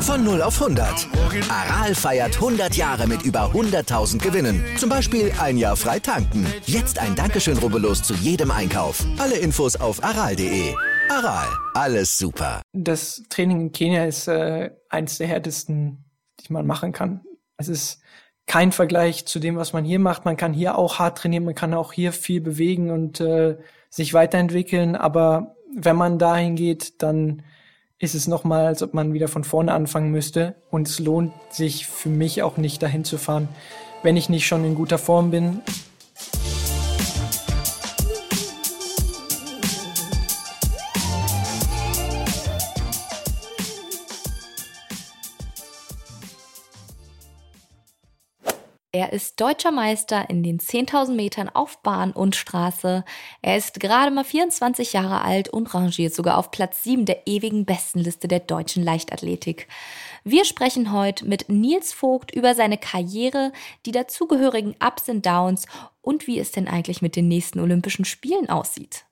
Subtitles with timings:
[0.00, 1.08] Von 0 auf 100.
[1.50, 4.64] Aral feiert 100 Jahre mit über 100.000 Gewinnen.
[4.78, 6.46] Zum Beispiel ein Jahr frei tanken.
[6.64, 9.04] Jetzt ein Dankeschön, rubbellos zu jedem Einkauf.
[9.18, 10.74] Alle Infos auf aral.de.
[11.10, 12.62] Aral, alles super.
[12.72, 16.04] Das Training in Kenia ist äh, eines der härtesten,
[16.40, 17.20] die man machen kann.
[17.58, 18.00] Es ist
[18.46, 20.24] kein Vergleich zu dem, was man hier macht.
[20.24, 23.56] Man kann hier auch hart trainieren, man kann auch hier viel bewegen und äh,
[23.90, 24.94] sich weiterentwickeln.
[24.94, 27.42] Aber wenn man dahin geht, dann
[27.98, 30.54] ist es nochmal, als ob man wieder von vorne anfangen müsste.
[30.70, 33.48] Und es lohnt sich für mich auch nicht dahin zu fahren,
[34.02, 35.62] wenn ich nicht schon in guter Form bin.
[49.06, 53.04] Er ist deutscher Meister in den 10.000 Metern auf Bahn und Straße.
[53.40, 57.64] Er ist gerade mal 24 Jahre alt und rangiert sogar auf Platz 7 der ewigen
[57.64, 59.68] Bestenliste der deutschen Leichtathletik.
[60.24, 63.52] Wir sprechen heute mit Nils Vogt über seine Karriere,
[63.86, 65.66] die dazugehörigen Ups und Downs
[66.02, 69.04] und wie es denn eigentlich mit den nächsten Olympischen Spielen aussieht.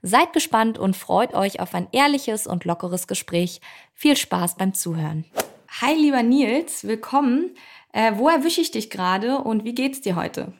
[0.00, 3.60] Seid gespannt und freut euch auf ein ehrliches und lockeres Gespräch.
[3.94, 5.24] Viel Spaß beim Zuhören.
[5.80, 7.56] Hi, lieber Nils, willkommen.
[7.92, 10.52] Äh, wo erwische ich dich gerade und wie geht's dir heute?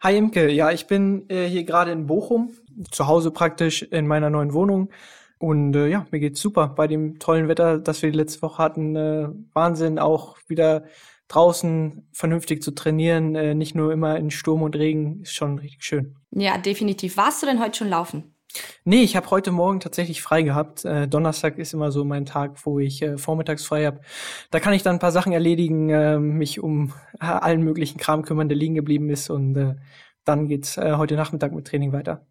[0.00, 2.52] Hi Imke, ja, ich bin äh, hier gerade in Bochum,
[2.90, 4.90] zu Hause praktisch in meiner neuen Wohnung.
[5.38, 6.68] Und äh, ja, mir geht's super.
[6.68, 10.84] Bei dem tollen Wetter, das wir letzte Woche hatten, äh, Wahnsinn, auch wieder
[11.28, 15.84] draußen vernünftig zu trainieren, äh, nicht nur immer in Sturm und Regen, ist schon richtig
[15.84, 16.16] schön.
[16.30, 17.16] Ja, definitiv.
[17.16, 18.35] Warst du denn heute schon laufen?
[18.84, 20.84] Nee, ich habe heute Morgen tatsächlich frei gehabt.
[20.84, 24.00] Äh, Donnerstag ist immer so mein Tag, wo ich äh, vormittags frei habe.
[24.50, 28.22] Da kann ich dann ein paar Sachen erledigen, äh, mich um äh, allen möglichen Kram
[28.22, 29.30] kümmern, der liegen geblieben ist.
[29.30, 29.74] Und äh,
[30.24, 32.26] dann geht's äh, heute Nachmittag mit Training weiter.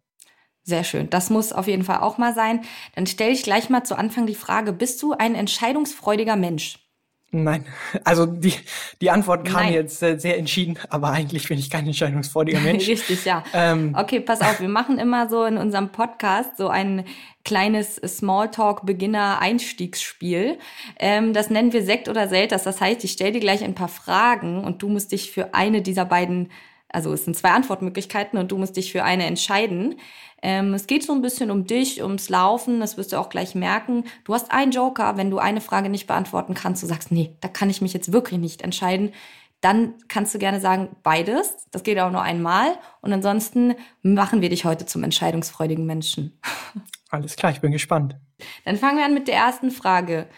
[0.62, 1.08] Sehr schön.
[1.10, 2.62] Das muss auf jeden Fall auch mal sein.
[2.94, 6.85] Dann stelle ich gleich mal zu Anfang die Frage, bist du ein entscheidungsfreudiger Mensch?
[7.32, 7.64] Nein,
[8.04, 8.54] also die,
[9.00, 9.74] die Antwort kam Nein.
[9.74, 12.86] jetzt äh, sehr entschieden, aber eigentlich bin ich kein entscheidungsfreudiger Mensch.
[12.86, 13.42] Richtig, ja.
[13.52, 13.96] Ähm.
[13.98, 17.04] Okay, pass auf, wir machen immer so in unserem Podcast so ein
[17.44, 20.58] kleines Smalltalk-Beginner-Einstiegsspiel.
[20.98, 22.62] Ähm, das nennen wir Sekt oder Selters.
[22.64, 25.82] Das heißt, ich stelle dir gleich ein paar Fragen und du musst dich für eine
[25.82, 26.50] dieser beiden,
[26.96, 29.96] also es sind zwei Antwortmöglichkeiten und du musst dich für eine entscheiden.
[30.42, 33.54] Ähm, es geht so ein bisschen um dich, ums Laufen, das wirst du auch gleich
[33.54, 34.04] merken.
[34.24, 37.48] Du hast einen Joker, wenn du eine Frage nicht beantworten kannst, du sagst, nee, da
[37.48, 39.12] kann ich mich jetzt wirklich nicht entscheiden.
[39.60, 41.68] Dann kannst du gerne sagen, beides.
[41.70, 42.78] Das geht auch nur einmal.
[43.02, 46.40] Und ansonsten machen wir dich heute zum entscheidungsfreudigen Menschen.
[47.10, 48.16] Alles klar, ich bin gespannt.
[48.64, 50.28] Dann fangen wir an mit der ersten Frage.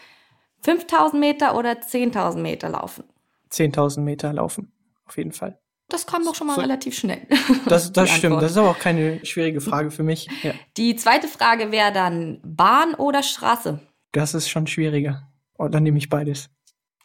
[0.63, 3.05] 5000 Meter oder 10.000 Meter laufen?
[3.49, 4.73] 10.000 Meter laufen,
[5.05, 5.57] auf jeden Fall.
[5.89, 7.27] Das kam doch schon mal so, relativ schnell.
[7.65, 8.41] Das, das stimmt.
[8.41, 10.27] Das ist aber auch keine schwierige Frage für mich.
[10.43, 10.53] Ja.
[10.77, 13.79] Die zweite Frage wäre dann Bahn oder Straße?
[14.11, 15.27] Das ist schon schwieriger.
[15.57, 16.49] Oh, dann nehme ich beides.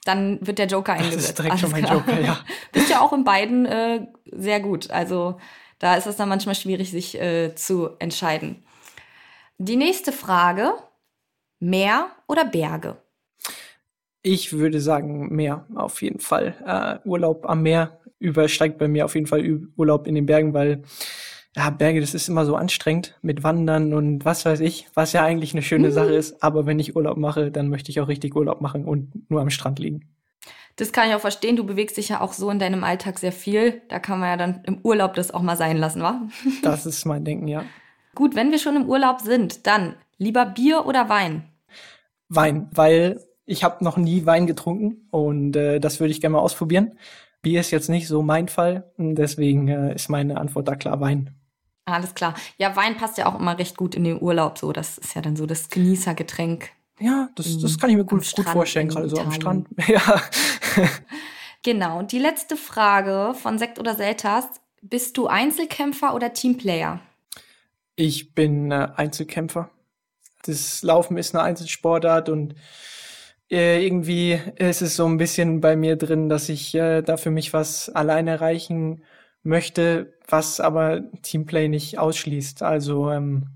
[0.05, 1.17] Dann wird der Joker eingesetzt.
[1.17, 2.39] Das ist direkt schon mein Joker, ja.
[2.73, 4.91] Bist ja auch in beiden äh, sehr gut.
[4.91, 5.39] Also
[5.79, 8.65] da ist es dann manchmal schwierig, sich äh, zu entscheiden.
[9.59, 10.75] Die nächste Frage:
[11.59, 12.99] Meer oder Berge?
[14.23, 16.55] Ich würde sagen Meer, auf jeden Fall.
[17.05, 20.83] Äh, Urlaub am Meer übersteigt bei mir auf jeden Fall Urlaub in den Bergen, weil
[21.57, 25.23] ja, Berge, das ist immer so anstrengend mit Wandern und was weiß ich, was ja
[25.23, 25.93] eigentlich eine schöne mhm.
[25.93, 26.43] Sache ist.
[26.43, 29.51] Aber wenn ich Urlaub mache, dann möchte ich auch richtig Urlaub machen und nur am
[29.51, 30.09] Strand liegen.
[30.77, 31.55] Das kann ich auch verstehen.
[31.55, 33.83] Du bewegst dich ja auch so in deinem Alltag sehr viel.
[33.89, 36.23] Da kann man ja dann im Urlaub das auch mal sein lassen, wa?
[36.63, 37.65] Das ist mein Denken, ja.
[38.17, 41.45] Gut, wenn wir schon im Urlaub sind, dann lieber Bier oder Wein?
[42.29, 46.41] Wein, weil ich habe noch nie Wein getrunken und äh, das würde ich gerne mal
[46.41, 46.99] ausprobieren.
[47.45, 51.31] Bier ist jetzt nicht so mein Fall, deswegen äh, ist meine Antwort da klar Wein.
[51.85, 52.35] Alles klar.
[52.57, 54.59] Ja, Wein passt ja auch immer recht gut in den Urlaub.
[54.59, 56.71] So, das ist ja dann so das Genießergetränk.
[56.99, 59.69] Ja, das, das kann ich mir gut, gut vorstellen, gerade so am Strand.
[59.87, 60.23] Ja.
[61.63, 61.99] genau.
[61.99, 64.47] Und die letzte Frage von Sekt oder Selters.
[64.81, 67.01] Bist du Einzelkämpfer oder Teamplayer?
[67.97, 69.71] Ich bin äh, Einzelkämpfer.
[70.43, 72.55] Das Laufen ist eine Einzelsportart und
[73.51, 77.31] äh, irgendwie ist es so ein bisschen bei mir drin, dass ich äh, da für
[77.31, 79.03] mich was alleine erreichen
[79.43, 82.63] möchte, was aber Teamplay nicht ausschließt.
[82.63, 83.49] Also ähm,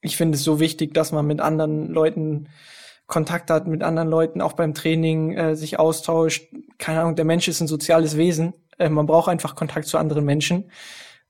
[0.00, 2.48] ich finde es so wichtig, dass man mit anderen Leuten
[3.06, 6.54] Kontakt hat, mit anderen Leuten auch beim Training äh, sich austauscht.
[6.78, 8.52] Keine Ahnung, der Mensch ist ein soziales Wesen.
[8.78, 10.70] Äh, man braucht einfach Kontakt zu anderen Menschen.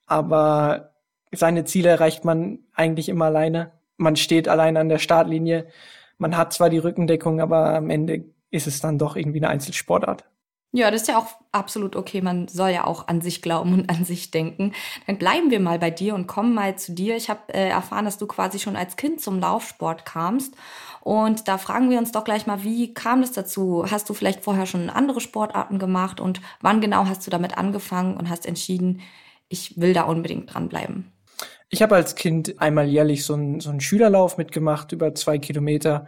[0.07, 0.95] Aber
[1.33, 3.73] seine Ziele erreicht man eigentlich immer alleine.
[3.97, 5.69] Man steht alleine an der Startlinie
[6.19, 10.25] man hat zwar die Rückendeckung, aber am Ende ist es dann doch irgendwie eine Einzelsportart.
[10.73, 12.21] Ja, das ist ja auch absolut okay.
[12.21, 14.73] Man soll ja auch an sich glauben und an sich denken.
[15.07, 17.17] Dann bleiben wir mal bei dir und kommen mal zu dir.
[17.17, 20.55] Ich habe äh, erfahren, dass du quasi schon als Kind zum Laufsport kamst.
[21.01, 23.87] Und da fragen wir uns doch gleich mal, wie kam das dazu?
[23.91, 28.19] Hast du vielleicht vorher schon andere Sportarten gemacht und wann genau hast du damit angefangen
[28.19, 29.01] und hast entschieden,
[29.49, 31.11] ich will da unbedingt dranbleiben?
[31.71, 36.07] Ich habe als Kind einmal jährlich so einen, so einen Schülerlauf mitgemacht, über zwei Kilometer.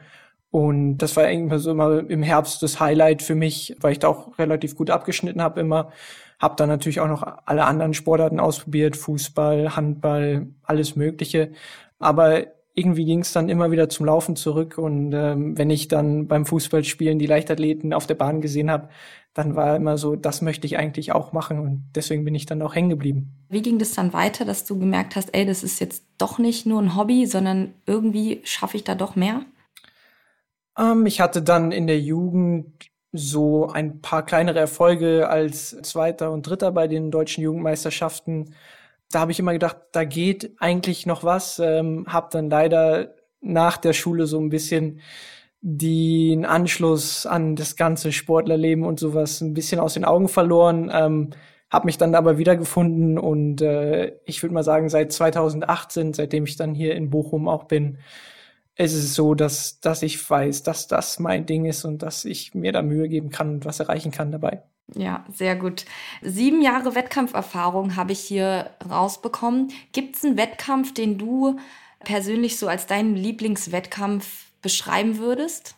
[0.51, 4.09] Und das war irgendwie so immer im Herbst das Highlight für mich, weil ich da
[4.09, 5.93] auch relativ gut abgeschnitten habe immer.
[6.41, 11.53] Hab dann natürlich auch noch alle anderen Sportarten ausprobiert, Fußball, Handball, alles Mögliche.
[11.99, 12.47] Aber
[12.81, 14.79] irgendwie ging es dann immer wieder zum Laufen zurück.
[14.79, 18.89] Und ähm, wenn ich dann beim Fußballspielen die Leichtathleten auf der Bahn gesehen habe,
[19.35, 21.61] dann war immer so, das möchte ich eigentlich auch machen.
[21.61, 23.31] Und deswegen bin ich dann auch hängen geblieben.
[23.49, 26.67] Wie ging das dann weiter, dass du gemerkt hast, ey, das ist jetzt doch nicht
[26.67, 29.43] nur ein Hobby, sondern irgendwie schaffe ich da doch mehr?
[30.79, 36.47] Ähm, ich hatte dann in der Jugend so ein paar kleinere Erfolge als Zweiter und
[36.47, 38.55] Dritter bei den deutschen Jugendmeisterschaften.
[39.11, 41.59] Da habe ich immer gedacht, da geht eigentlich noch was.
[41.59, 45.01] Ähm, hab dann leider nach der Schule so ein bisschen
[45.63, 50.91] den Anschluss an das ganze Sportlerleben und sowas ein bisschen aus den Augen verloren.
[50.93, 51.31] Ähm,
[51.71, 56.57] habe mich dann aber wiedergefunden und äh, ich würde mal sagen, seit 2018, seitdem ich
[56.57, 57.99] dann hier in Bochum auch bin,
[58.75, 62.55] es ist so, dass, dass ich weiß, dass das mein Ding ist und dass ich
[62.55, 64.63] mir da Mühe geben kann und was erreichen kann dabei.
[64.95, 65.85] Ja, sehr gut.
[66.23, 69.73] Sieben Jahre Wettkampferfahrung habe ich hier rausbekommen.
[69.93, 71.59] Gibt es einen Wettkampf, den du
[72.01, 75.77] persönlich so als deinen Lieblingswettkampf beschreiben würdest?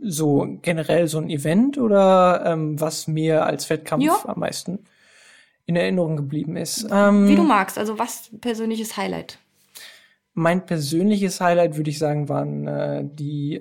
[0.00, 4.16] So generell so ein Event oder ähm, was mir als Wettkampf ja.
[4.24, 4.78] am meisten
[5.66, 6.86] in Erinnerung geblieben ist?
[6.90, 9.38] Ähm, Wie du magst, also was persönliches Highlight?
[10.34, 13.60] Mein persönliches Highlight, würde ich sagen, waren äh, die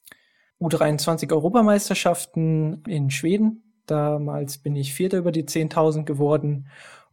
[0.62, 3.64] U23 Europameisterschaften in Schweden.
[3.88, 6.68] Damals bin ich Vierter über die 10.000 geworden.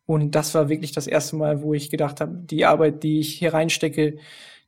[0.06, 3.34] Und das war wirklich das erste Mal, wo ich gedacht habe, die Arbeit, die ich
[3.34, 4.18] hier reinstecke,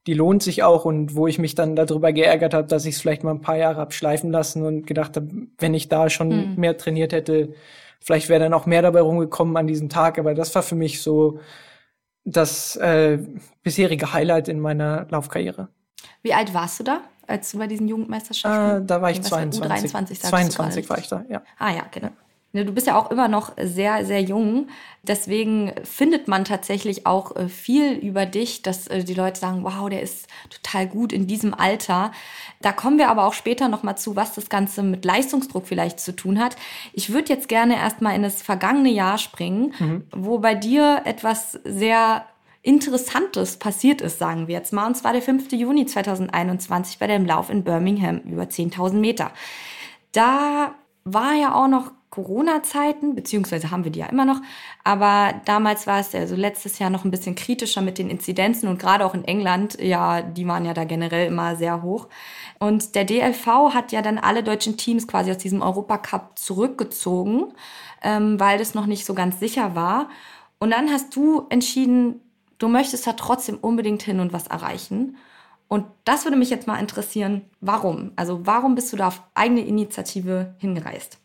[0.06, 3.00] die lohnt sich auch und wo ich mich dann darüber geärgert habe, dass ich es
[3.00, 6.28] vielleicht mal ein paar Jahre hab schleifen lassen und gedacht habe, wenn ich da schon
[6.28, 6.54] mhm.
[6.56, 7.52] mehr trainiert hätte,
[8.00, 10.18] vielleicht wäre dann auch mehr dabei rumgekommen an diesem Tag.
[10.18, 11.40] Aber das war für mich so
[12.24, 13.18] das äh,
[13.62, 15.68] bisherige Highlight in meiner Laufkarriere.
[16.22, 18.82] Wie alt warst du da, als du bei diesen Jugendmeisterschaften?
[18.82, 19.60] Äh, da war ich 22.
[19.62, 21.42] 23, 22 war ich da, ja.
[21.58, 22.10] Ah ja, genau.
[22.56, 24.68] Ne, du bist ja auch immer noch sehr, sehr jung.
[25.02, 29.90] Deswegen findet man tatsächlich auch äh, viel über dich, dass äh, die Leute sagen, wow,
[29.90, 32.12] der ist total gut in diesem Alter.
[32.62, 36.16] Da kommen wir aber auch später nochmal zu, was das Ganze mit Leistungsdruck vielleicht zu
[36.16, 36.56] tun hat.
[36.94, 40.04] Ich würde jetzt gerne erstmal in das vergangene Jahr springen, mhm.
[40.12, 42.24] wo bei dir etwas sehr
[42.66, 44.88] Interessantes passiert ist, sagen wir jetzt mal.
[44.88, 45.52] Und zwar der 5.
[45.52, 49.30] Juni 2021 bei dem Lauf in Birmingham über 10.000 Meter.
[50.10, 50.74] Da
[51.04, 54.40] war ja auch noch Corona-Zeiten, beziehungsweise haben wir die ja immer noch.
[54.82, 58.68] Aber damals war es ja so letztes Jahr noch ein bisschen kritischer mit den Inzidenzen
[58.68, 62.08] und gerade auch in England, ja, die waren ja da generell immer sehr hoch.
[62.58, 67.52] Und der DLV hat ja dann alle deutschen Teams quasi aus diesem Europacup zurückgezogen,
[68.02, 70.08] ähm, weil das noch nicht so ganz sicher war.
[70.58, 72.22] Und dann hast du entschieden,
[72.58, 75.16] du möchtest da trotzdem unbedingt hin und was erreichen.
[75.68, 78.12] Und das würde mich jetzt mal interessieren, warum?
[78.16, 81.18] Also warum bist du da auf eigene Initiative hingereist?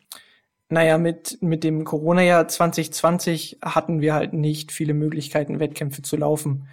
[0.69, 6.67] Naja, mit, mit dem Corona-Jahr 2020 hatten wir halt nicht viele Möglichkeiten, Wettkämpfe zu laufen.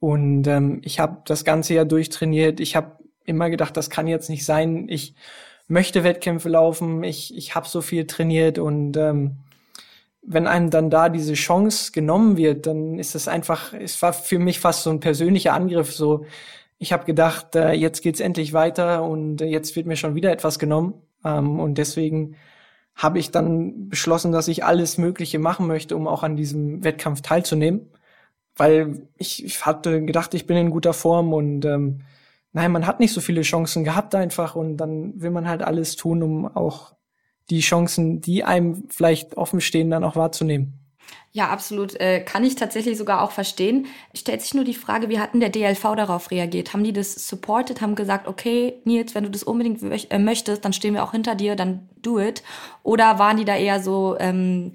[0.00, 2.60] Und ähm, ich habe das ganze Jahr durchtrainiert.
[2.60, 4.88] Ich habe immer gedacht, das kann jetzt nicht sein.
[4.88, 5.14] Ich
[5.68, 7.04] möchte Wettkämpfe laufen.
[7.04, 9.36] Ich, ich habe so viel trainiert und ähm,
[10.26, 14.38] wenn einem dann da diese Chance genommen wird, dann ist es einfach, es war für
[14.38, 15.94] mich fast so ein persönlicher Angriff.
[15.94, 16.24] So,
[16.78, 20.32] ich habe gedacht, äh, jetzt geht's endlich weiter und äh, jetzt wird mir schon wieder
[20.32, 20.94] etwas genommen.
[21.24, 22.36] Ähm, und deswegen
[22.94, 27.22] habe ich dann beschlossen, dass ich alles Mögliche machen möchte, um auch an diesem Wettkampf
[27.22, 27.90] teilzunehmen.
[28.56, 32.02] Weil ich, ich hatte gedacht, ich bin in guter Form und ähm,
[32.52, 35.96] nein, man hat nicht so viele Chancen gehabt einfach und dann will man halt alles
[35.96, 36.93] tun, um auch
[37.50, 40.84] die Chancen, die einem vielleicht offen stehen, dann auch wahrzunehmen.
[41.32, 42.00] Ja, absolut.
[42.00, 43.86] Äh, kann ich tatsächlich sogar auch verstehen.
[44.14, 46.72] Stellt sich nur die Frage, wie hat denn der DLV darauf reagiert?
[46.72, 50.72] Haben die das supported, haben gesagt, okay, Nils, wenn du das unbedingt äh, möchtest, dann
[50.72, 52.44] stehen wir auch hinter dir, dann do it?
[52.84, 54.74] Oder waren die da eher so ähm,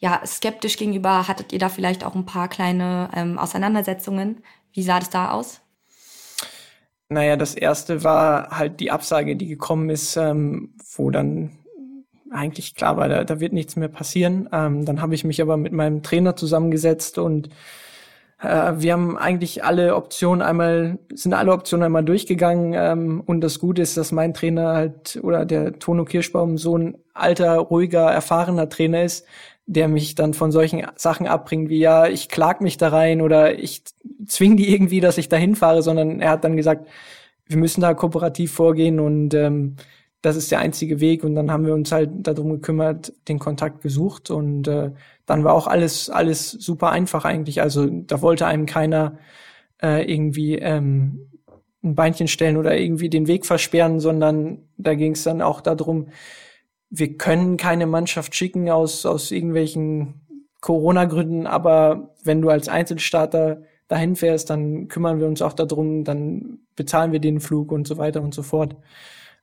[0.00, 1.28] ja, skeptisch gegenüber?
[1.28, 4.42] Hattet ihr da vielleicht auch ein paar kleine ähm, Auseinandersetzungen?
[4.72, 5.60] Wie sah das da aus?
[7.08, 11.59] Naja, das erste war halt die Absage, die gekommen ist, ähm, wo dann
[12.30, 14.48] eigentlich klar war, da, da wird nichts mehr passieren.
[14.52, 17.48] Ähm, dann habe ich mich aber mit meinem Trainer zusammengesetzt und
[18.42, 22.72] Äh, wir haben eigentlich alle Optionen einmal, sind alle Optionen einmal durchgegangen.
[22.74, 26.96] Ähm, und das Gute ist, dass mein Trainer halt oder der Tono Kirschbaum so ein
[27.12, 29.26] alter, ruhiger, erfahrener Trainer ist,
[29.66, 33.58] der mich dann von solchen Sachen abbringt, wie ja, ich klag mich da rein oder
[33.58, 33.82] ich
[34.26, 36.88] zwing die irgendwie, dass ich da hinfahre, sondern er hat dann gesagt,
[37.46, 39.76] wir müssen da kooperativ vorgehen und ähm,
[40.22, 41.24] das ist der einzige Weg.
[41.24, 44.92] Und dann haben wir uns halt darum gekümmert, den Kontakt gesucht und äh,
[45.26, 47.62] dann war auch alles, alles super einfach eigentlich.
[47.62, 49.18] Also da wollte einem keiner
[49.82, 51.30] äh, irgendwie ähm,
[51.82, 56.08] ein Beinchen stellen oder irgendwie den Weg versperren, sondern da ging es dann auch darum,
[56.90, 60.20] wir können keine Mannschaft schicken aus, aus irgendwelchen
[60.60, 66.58] Corona-Gründen, aber wenn du als Einzelstarter dahin fährst, dann kümmern wir uns auch darum, dann
[66.76, 68.76] bezahlen wir den Flug und so weiter und so fort.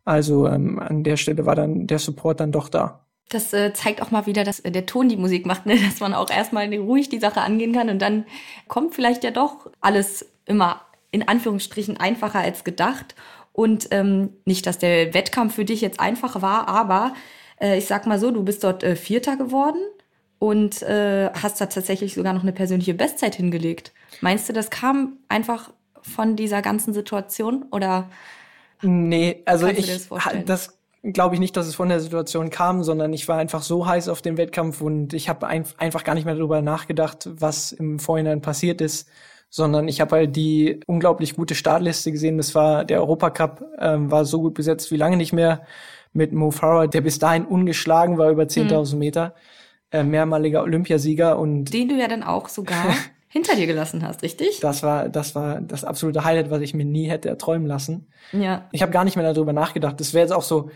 [0.08, 3.02] Also ähm, an der Stelle war dann der Support dann doch da.
[3.28, 5.76] Das äh, zeigt auch mal wieder, dass äh, der Ton die Musik macht, ne?
[5.86, 8.26] dass man auch erstmal ruhig die Sache angehen kann und dann
[8.70, 13.16] kommt vielleicht ja doch alles immer in Anführungsstrichen einfacher als gedacht.
[13.52, 17.14] Und ähm, nicht, dass der Wettkampf für dich jetzt einfach war, aber
[17.60, 19.82] äh, ich sag mal so, du bist dort äh, Vierter geworden
[20.40, 23.92] und äh, hast da tatsächlich sogar noch eine persönliche Bestzeit hingelegt.
[24.22, 25.72] Meinst du, das kam einfach
[26.02, 28.08] von dieser ganzen Situation oder?
[28.81, 30.10] Nee, also ich, das,
[30.46, 33.86] das glaube ich nicht, dass es von der Situation kam, sondern ich war einfach so
[33.86, 37.72] heiß auf den Wettkampf und ich habe ein, einfach gar nicht mehr darüber nachgedacht, was
[37.72, 39.10] im Vorhinein passiert ist,
[39.50, 42.38] sondern ich habe halt die unglaublich gute Startliste gesehen.
[42.38, 45.65] Das war der Europacup, ähm, war so gut besetzt wie lange nicht mehr
[46.13, 49.00] mit Mo Farah, der bis dahin ungeschlagen war über 10.000 mhm.
[49.00, 49.36] Meter,
[49.91, 52.86] äh, mehrmaliger Olympiasieger und den du ja dann auch sogar
[53.27, 54.60] hinter dir gelassen hast, richtig?
[54.62, 58.07] Das war, das war das absolute Highlight, was ich mir nie hätte erträumen lassen.
[58.31, 58.67] Ja.
[58.72, 60.00] Ich habe gar nicht mehr darüber nachgedacht.
[60.00, 60.69] Das wäre jetzt auch so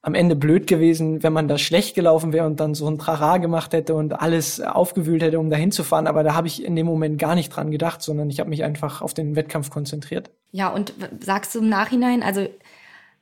[0.00, 3.38] am Ende blöd gewesen, wenn man da schlecht gelaufen wäre und dann so ein Trara
[3.38, 6.06] gemacht hätte und alles aufgewühlt hätte, um dahin zu fahren.
[6.06, 8.64] Aber da habe ich in dem Moment gar nicht dran gedacht, sondern ich habe mich
[8.64, 10.30] einfach auf den Wettkampf konzentriert.
[10.52, 12.46] Ja, und sagst du im Nachhinein, also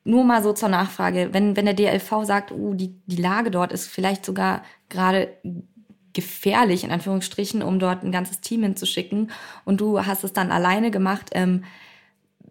[0.04, 3.72] nur mal so zur Nachfrage, wenn, wenn der DLV sagt, uh, die, die Lage dort
[3.72, 5.28] ist vielleicht sogar gerade
[6.16, 9.30] gefährlich, in Anführungsstrichen, um dort ein ganzes Team hinzuschicken
[9.64, 11.62] und du hast es dann alleine gemacht, ähm,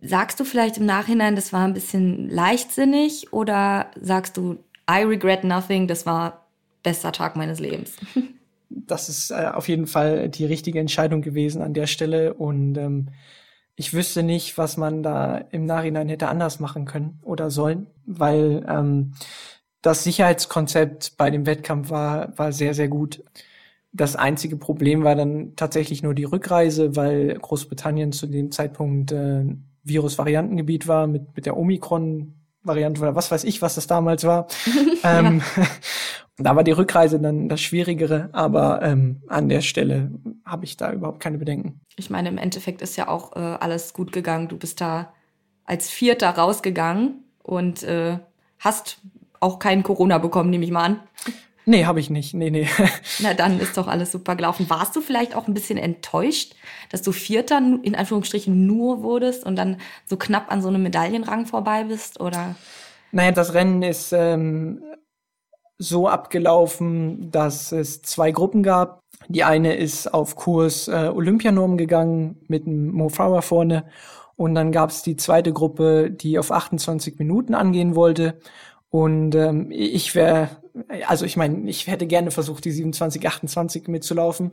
[0.07, 4.57] Sagst du vielleicht im Nachhinein, das war ein bisschen leichtsinnig oder sagst du,
[4.89, 6.45] I regret nothing, das war
[6.84, 7.95] bester Tag meines Lebens?
[8.67, 13.10] Das ist äh, auf jeden Fall die richtige Entscheidung gewesen an der Stelle und ähm,
[13.75, 18.65] ich wüsste nicht, was man da im Nachhinein hätte anders machen können oder sollen, weil
[18.67, 19.13] ähm,
[19.84, 23.24] das Sicherheitskonzept bei dem Wettkampf war, war sehr, sehr gut.
[23.97, 29.45] Das einzige Problem war dann tatsächlich nur die Rückreise, weil Großbritannien zu dem Zeitpunkt äh,
[29.83, 34.47] Virus-Variantengebiet war, mit, mit der Omikron-Variante oder was weiß ich, was das damals war.
[35.03, 35.41] ähm,
[36.37, 40.11] da war die Rückreise dann das Schwierigere, aber ähm, an der Stelle
[40.45, 41.79] habe ich da überhaupt keine Bedenken.
[41.95, 44.49] Ich meine, im Endeffekt ist ja auch äh, alles gut gegangen.
[44.49, 45.13] Du bist da
[45.63, 48.19] als Vierter rausgegangen und äh,
[48.59, 48.99] hast
[49.39, 50.99] auch keinen Corona bekommen, nehme ich mal an.
[51.65, 52.34] Nee, habe ich nicht.
[52.34, 52.67] Nee, nee.
[53.19, 54.69] Na, dann ist doch alles super gelaufen.
[54.69, 56.55] Warst du vielleicht auch ein bisschen enttäuscht,
[56.91, 61.48] dass du Vierter in Anführungsstrichen nur wurdest und dann so knapp an so einem Medaillenrang
[61.48, 62.55] vorbei bist, oder?
[63.12, 64.84] Naja, das Rennen ist ähm,
[65.77, 69.00] so abgelaufen, dass es zwei Gruppen gab.
[69.27, 73.86] Die eine ist auf Kurs äh, Olympianorm gegangen mit einem Mo Farah vorne
[74.36, 78.39] und dann gab es die zweite Gruppe, die auf 28 Minuten angehen wollte.
[78.89, 80.50] Und ähm, ich wäre
[81.08, 84.51] also ich meine, ich hätte gerne versucht, die 27, 28 mitzulaufen,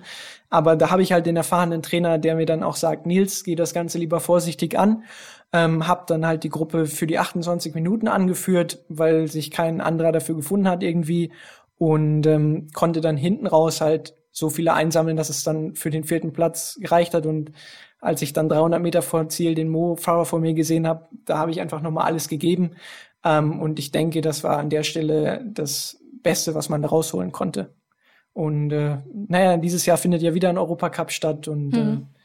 [0.51, 3.55] aber da habe ich halt den erfahrenen Trainer, der mir dann auch sagt, Nils, geh
[3.55, 5.05] das Ganze lieber vorsichtig an.
[5.53, 10.13] Ähm, hab dann halt die Gruppe für die 28 Minuten angeführt, weil sich kein anderer
[10.13, 11.33] dafür gefunden hat irgendwie
[11.77, 16.05] und ähm, konnte dann hinten raus halt so viele einsammeln, dass es dann für den
[16.05, 17.53] vierten Platz gereicht hat und
[18.01, 21.53] als ich dann 300 Meter vor Ziel den Mo-Fahrer vor mir gesehen habe, da habe
[21.53, 22.73] ich einfach nochmal alles gegeben.
[23.25, 27.33] Ähm, und ich denke, das war an der Stelle das Beste, was man da rausholen
[27.33, 27.75] konnte.
[28.33, 31.79] Und äh, naja, dieses Jahr findet ja wieder ein Europacup statt und mhm.
[31.79, 32.19] äh,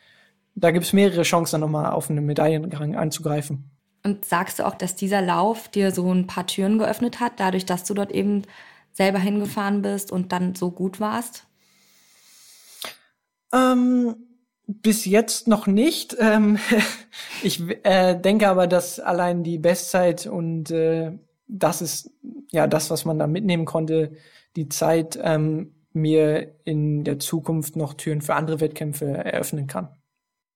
[0.56, 3.70] da gibt es mehrere Chancen, nochmal auf einen Medaillenrang anzugreifen.
[4.04, 7.66] Und sagst du auch, dass dieser Lauf dir so ein paar Türen geöffnet hat, dadurch,
[7.66, 8.44] dass du dort eben
[8.94, 11.46] selber hingefahren bist und dann so gut warst?
[13.54, 14.16] Ähm,
[14.66, 16.16] bis jetzt noch nicht.
[16.20, 16.58] Ähm,
[17.44, 21.12] ich äh, denke aber, dass allein die Bestzeit und äh,
[21.48, 22.12] das ist
[22.52, 24.12] ja das, was man da mitnehmen konnte,
[24.56, 29.90] die Zeit ähm, mir in der Zukunft noch Türen für andere Wettkämpfe eröffnen kann.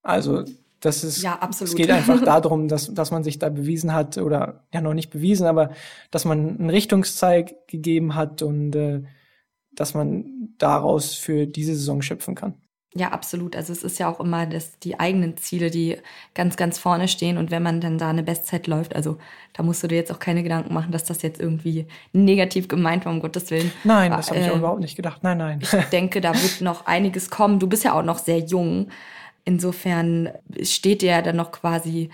[0.04, 0.44] Also
[0.80, 1.70] das ist, ja, absolut.
[1.70, 5.12] es geht einfach darum, dass, dass man sich da bewiesen hat oder ja noch nicht
[5.12, 5.72] bewiesen, aber
[6.10, 9.04] dass man einen Richtungszeig gegeben hat und äh,
[9.74, 12.56] dass man daraus für diese Saison schöpfen kann.
[12.94, 13.56] Ja, absolut.
[13.56, 15.98] Also es ist ja auch immer das, die eigenen Ziele, die
[16.34, 17.38] ganz, ganz vorne stehen.
[17.38, 19.18] Und wenn man dann da eine Bestzeit läuft, also
[19.54, 23.06] da musst du dir jetzt auch keine Gedanken machen, dass das jetzt irgendwie negativ gemeint
[23.06, 23.72] war, um Gottes Willen.
[23.86, 25.24] Nein, das habe ich auch äh, überhaupt nicht gedacht.
[25.24, 25.60] Nein, nein.
[25.62, 27.60] Ich denke, da wird noch einiges kommen.
[27.60, 28.90] Du bist ja auch noch sehr jung.
[29.46, 30.30] Insofern
[30.62, 32.10] steht dir ja dann noch quasi,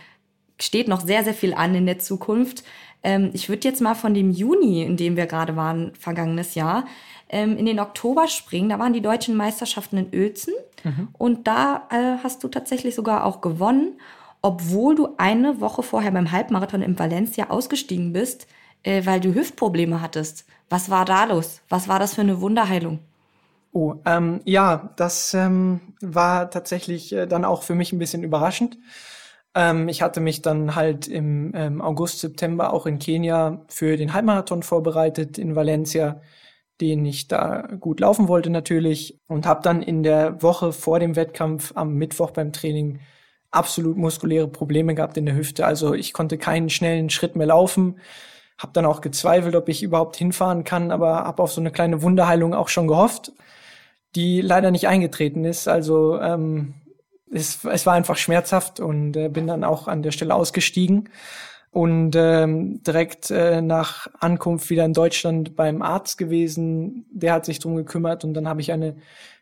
[0.60, 2.64] steht noch sehr, sehr viel an in der Zukunft.
[3.02, 6.86] Ähm, ich würde jetzt mal von dem Juni, in dem wir gerade waren, vergangenes Jahr,
[7.30, 8.70] ähm, in den Oktober springen.
[8.70, 10.54] Da waren die deutschen Meisterschaften in Uelzen.
[10.84, 11.10] Mhm.
[11.18, 14.00] Und da äh, hast du tatsächlich sogar auch gewonnen,
[14.42, 18.48] obwohl du eine Woche vorher beim Halbmarathon in Valencia ausgestiegen bist,
[18.84, 20.46] äh, weil du Hüftprobleme hattest.
[20.70, 21.62] Was war da los?
[21.70, 23.00] Was war das für eine Wunderheilung?
[23.74, 28.78] Oh, ähm, ja, das ähm, war tatsächlich äh, dann auch für mich ein bisschen überraschend.
[29.54, 34.14] Ähm, ich hatte mich dann halt im ähm, August, September auch in Kenia für den
[34.14, 36.22] Halbmarathon vorbereitet in Valencia
[36.82, 41.16] den ich da gut laufen wollte natürlich und habe dann in der Woche vor dem
[41.16, 43.00] Wettkampf am Mittwoch beim Training
[43.52, 45.66] absolut muskuläre Probleme gehabt in der Hüfte.
[45.66, 48.00] Also ich konnte keinen schnellen Schritt mehr laufen,
[48.58, 52.02] habe dann auch gezweifelt, ob ich überhaupt hinfahren kann, aber habe auf so eine kleine
[52.02, 53.32] Wunderheilung auch schon gehofft,
[54.16, 55.68] die leider nicht eingetreten ist.
[55.68, 56.76] Also ähm,
[57.32, 61.10] es, es war einfach schmerzhaft und äh, bin dann auch an der Stelle ausgestiegen
[61.78, 67.06] und ähm, direkt äh, nach Ankunft wieder in Deutschland beim Arzt gewesen.
[67.12, 68.96] Der hat sich drum gekümmert und dann habe ich eine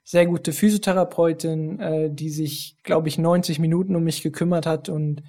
[0.04, 5.24] sehr gute Physiotherapeutin, äh, die sich, glaube ich, 90 Minuten um mich gekümmert hat und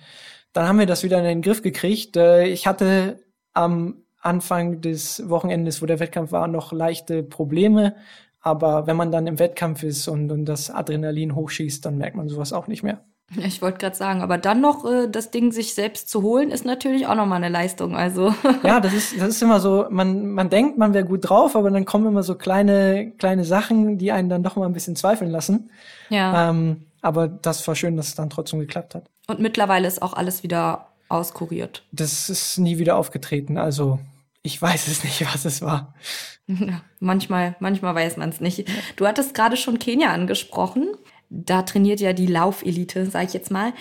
[0.53, 2.17] dann haben wir das wieder in den Griff gekriegt.
[2.17, 3.21] Äh, ich hatte
[3.53, 7.95] am Anfang des Wochenendes, wo der Wettkampf war, noch leichte Probleme.
[8.41, 12.27] Aber wenn man dann im Wettkampf ist und, und das Adrenalin hochschießt, dann merkt man
[12.29, 13.05] sowas auch nicht mehr.
[13.35, 16.65] Ich wollte gerade sagen, aber dann noch äh, das Ding sich selbst zu holen, ist
[16.65, 17.97] natürlich auch nochmal eine Leistung.
[17.97, 19.87] Also ja, das ist das ist immer so.
[19.91, 23.99] Man man denkt, man wäre gut drauf, aber dann kommen immer so kleine kleine Sachen,
[23.99, 25.71] die einen dann doch mal ein bisschen zweifeln lassen.
[26.09, 26.51] Ja.
[26.51, 29.11] Ähm, aber das war schön, dass es dann trotzdem geklappt hat.
[29.27, 31.85] Und mittlerweile ist auch alles wieder auskuriert.
[31.93, 33.59] Das ist nie wieder aufgetreten.
[33.59, 33.99] Also
[34.43, 35.95] ich weiß es nicht, was es war.
[36.49, 38.69] Ja, manchmal, manchmal weiß man es nicht.
[38.95, 40.95] Du hattest gerade schon Kenia angesprochen.
[41.31, 43.73] Da trainiert ja die Laufelite, sage ich jetzt mal.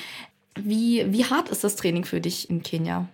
[0.57, 3.07] Wie, wie hart ist das Training für dich in Kenia?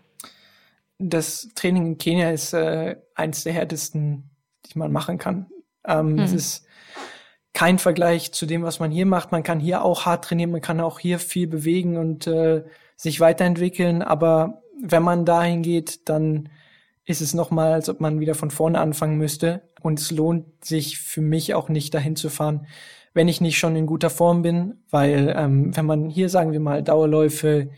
[0.99, 4.29] Das Training in Kenia ist äh, eines der härtesten,
[4.65, 5.47] die man machen kann.
[5.85, 6.19] Ähm, hm.
[6.19, 6.65] Es ist
[7.53, 9.31] kein Vergleich zu dem, was man hier macht.
[9.31, 12.63] Man kann hier auch hart trainieren, man kann auch hier viel bewegen und äh,
[12.95, 14.01] sich weiterentwickeln.
[14.01, 16.49] Aber wenn man dahin geht, dann
[17.05, 19.61] ist es nochmal, als ob man wieder von vorne anfangen müsste.
[19.81, 22.67] Und es lohnt sich für mich auch nicht dahin zu fahren,
[23.13, 26.59] wenn ich nicht schon in guter Form bin, weil ähm, wenn man hier, sagen wir
[26.59, 27.69] mal, Dauerläufe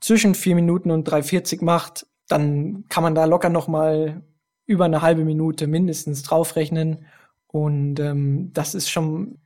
[0.00, 4.22] zwischen vier Minuten und 3,40 macht, dann kann man da locker noch mal
[4.66, 7.06] über eine halbe Minute mindestens draufrechnen.
[7.46, 9.38] Und ähm, das ist schon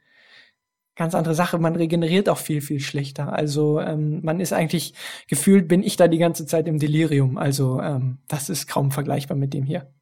[0.96, 1.58] ganz andere Sache.
[1.58, 3.32] Man regeneriert auch viel, viel schlechter.
[3.32, 4.94] Also ähm, man ist eigentlich,
[5.28, 7.38] gefühlt bin ich da die ganze Zeit im Delirium.
[7.38, 9.92] Also ähm, das ist kaum vergleichbar mit dem hier.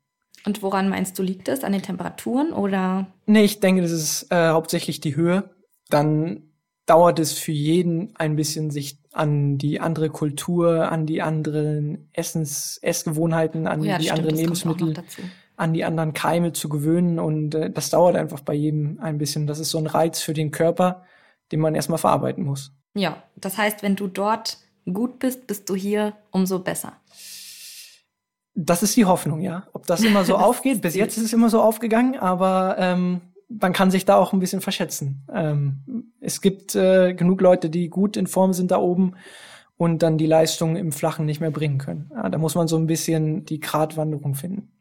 [0.44, 1.64] Und woran meinst du, liegt es?
[1.64, 3.06] An den Temperaturen oder?
[3.26, 5.50] Nee, ich denke, das ist äh, hauptsächlich die Höhe.
[5.88, 6.48] Dann
[6.86, 12.78] dauert es für jeden ein bisschen, sich an die andere Kultur, an die anderen Essens,
[12.82, 14.94] Essgewohnheiten, an oh ja, die stimmt, anderen Lebensmittel,
[15.56, 17.18] an die anderen Keime zu gewöhnen.
[17.18, 19.46] Und äh, das dauert einfach bei jedem ein bisschen.
[19.46, 21.02] Das ist so ein Reiz für den Körper,
[21.52, 22.72] den man erstmal verarbeiten muss.
[22.94, 24.58] Ja, das heißt, wenn du dort
[24.92, 26.94] gut bist, bist du hier umso besser.
[28.60, 29.68] Das ist die Hoffnung, ja.
[29.72, 33.72] Ob das immer so aufgeht, bis jetzt ist es immer so aufgegangen, aber ähm, man
[33.72, 35.22] kann sich da auch ein bisschen verschätzen.
[35.32, 39.14] Ähm, es gibt äh, genug Leute, die gut in Form sind da oben
[39.76, 42.10] und dann die Leistung im Flachen nicht mehr bringen können.
[42.12, 44.72] Ja, da muss man so ein bisschen die Gratwanderung finden.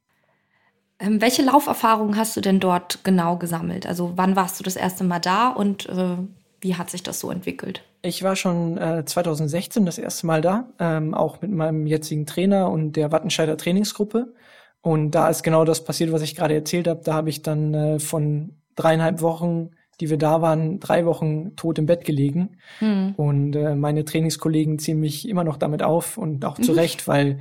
[0.98, 3.86] Ähm, welche Lauferfahrungen hast du denn dort genau gesammelt?
[3.86, 6.18] Also wann warst du das erste Mal da und äh,
[6.62, 7.84] wie hat sich das so entwickelt?
[8.08, 12.70] Ich war schon äh, 2016 das erste Mal da, ähm, auch mit meinem jetzigen Trainer
[12.72, 14.34] und der Wattenscheider Trainingsgruppe.
[14.80, 17.02] Und da ist genau das passiert, was ich gerade erzählt habe.
[17.04, 21.80] Da habe ich dann äh, von dreieinhalb Wochen die wir da waren, drei Wochen tot
[21.80, 22.58] im Bett gelegen.
[22.80, 23.16] Hm.
[23.16, 27.40] Und äh, meine Trainingskollegen ziehen mich immer noch damit auf und auch zu Recht, weil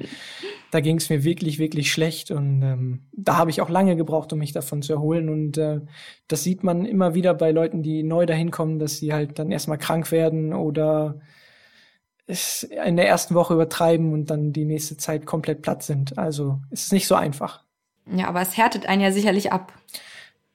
[0.71, 2.31] da ging es mir wirklich, wirklich schlecht.
[2.31, 5.29] Und ähm, da habe ich auch lange gebraucht, um mich davon zu erholen.
[5.29, 5.81] Und äh,
[6.29, 9.51] das sieht man immer wieder bei Leuten, die neu dahin kommen, dass sie halt dann
[9.51, 11.21] erstmal krank werden oder
[12.27, 16.19] es in der ersten Woche übertreiben und dann die nächste Zeit komplett platt sind.
[16.19, 17.63] Also es ist nicht so einfach.
[18.11, 19.73] Ja, aber es härtet einen ja sicherlich ab.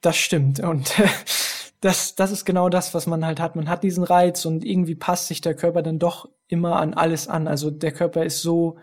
[0.01, 0.59] Das stimmt.
[0.59, 0.93] Und
[1.81, 3.55] das, das ist genau das, was man halt hat.
[3.55, 7.27] Man hat diesen Reiz und irgendwie passt sich der Körper dann doch immer an alles
[7.27, 7.47] an.
[7.47, 8.77] Also der Körper ist so,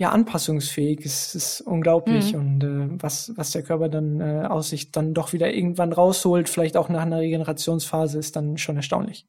[0.00, 1.04] ja anpassungsfähig.
[1.04, 2.40] Es ist unglaublich mhm.
[2.40, 6.48] und äh, was was der Körper dann äh, aus sich dann doch wieder irgendwann rausholt,
[6.48, 9.26] vielleicht auch nach einer Regenerationsphase, ist dann schon erstaunlich.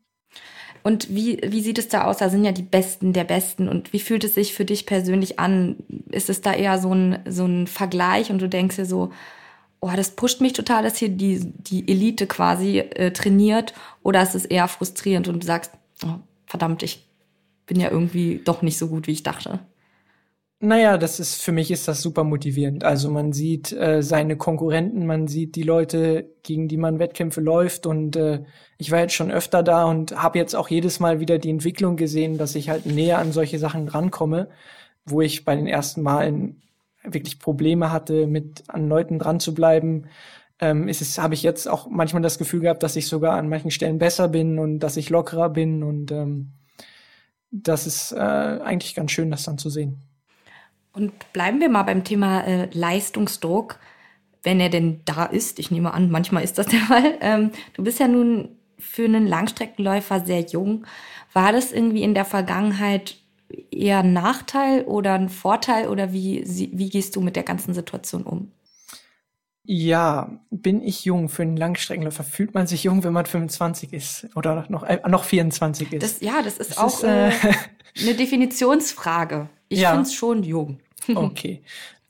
[0.83, 2.17] Und wie, wie sieht es da aus?
[2.17, 3.67] Da sind ja die Besten der Besten.
[3.67, 5.75] Und wie fühlt es sich für dich persönlich an?
[6.09, 9.11] Ist es da eher so ein, so ein Vergleich und du denkst dir so,
[9.81, 13.73] oh, das pusht mich total, dass hier die, die Elite quasi äh, trainiert?
[14.03, 15.71] Oder ist es eher frustrierend und du sagst,
[16.05, 17.05] oh, verdammt, ich
[17.65, 19.59] bin ja irgendwie doch nicht so gut, wie ich dachte?
[20.63, 22.83] Naja, das ist für mich ist das super motivierend.
[22.83, 27.87] Also man sieht äh, seine Konkurrenten, man sieht die Leute, gegen die man Wettkämpfe läuft
[27.87, 28.43] und äh,
[28.77, 31.95] ich war jetzt schon öfter da und habe jetzt auch jedes Mal wieder die Entwicklung
[31.95, 34.49] gesehen, dass ich halt näher an solche Sachen rankomme,
[35.03, 36.61] wo ich bei den ersten Malen
[37.03, 40.07] wirklich Probleme hatte, mit an Leuten dran zu bleiben.
[40.59, 43.49] Ähm, ist es habe ich jetzt auch manchmal das Gefühl gehabt, dass ich sogar an
[43.49, 46.51] manchen Stellen besser bin und dass ich lockerer bin und ähm,
[47.51, 49.97] das ist äh, eigentlich ganz schön, das dann zu sehen.
[50.93, 53.79] Und bleiben wir mal beim Thema äh, Leistungsdruck,
[54.43, 55.59] wenn er denn da ist.
[55.59, 57.17] Ich nehme an, manchmal ist das der Fall.
[57.21, 60.85] Ähm, du bist ja nun für einen Langstreckenläufer sehr jung.
[61.33, 63.20] War das irgendwie in der Vergangenheit
[63.71, 68.23] eher ein Nachteil oder ein Vorteil oder wie, wie gehst du mit der ganzen Situation
[68.23, 68.51] um?
[69.63, 72.23] Ja, bin ich jung für einen Langstreckenläufer?
[72.23, 76.03] Fühlt man sich jung, wenn man 25 ist oder noch, äh, noch 24 ist?
[76.03, 77.53] Das, ja, das ist das auch ist, äh, äh
[78.01, 79.49] eine Definitionsfrage.
[79.69, 79.91] Ich ja.
[79.91, 80.79] finde es schon jung.
[81.15, 81.61] okay.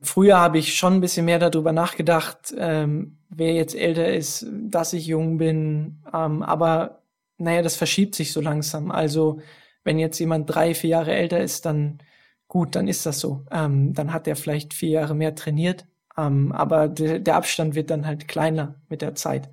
[0.01, 4.93] Früher habe ich schon ein bisschen mehr darüber nachgedacht, ähm, wer jetzt älter ist, dass
[4.93, 5.99] ich jung bin.
[6.13, 7.01] Ähm, aber
[7.37, 8.91] naja, das verschiebt sich so langsam.
[8.91, 9.39] Also
[9.83, 11.99] wenn jetzt jemand drei, vier Jahre älter ist, dann
[12.47, 13.45] gut, dann ist das so.
[13.51, 15.85] Ähm, dann hat er vielleicht vier Jahre mehr trainiert.
[16.17, 19.49] Ähm, aber de der Abstand wird dann halt kleiner mit der Zeit.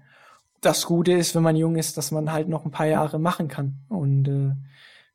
[0.61, 3.49] Das Gute ist, wenn man jung ist, dass man halt noch ein paar Jahre machen
[3.49, 3.79] kann.
[3.89, 4.53] Und äh,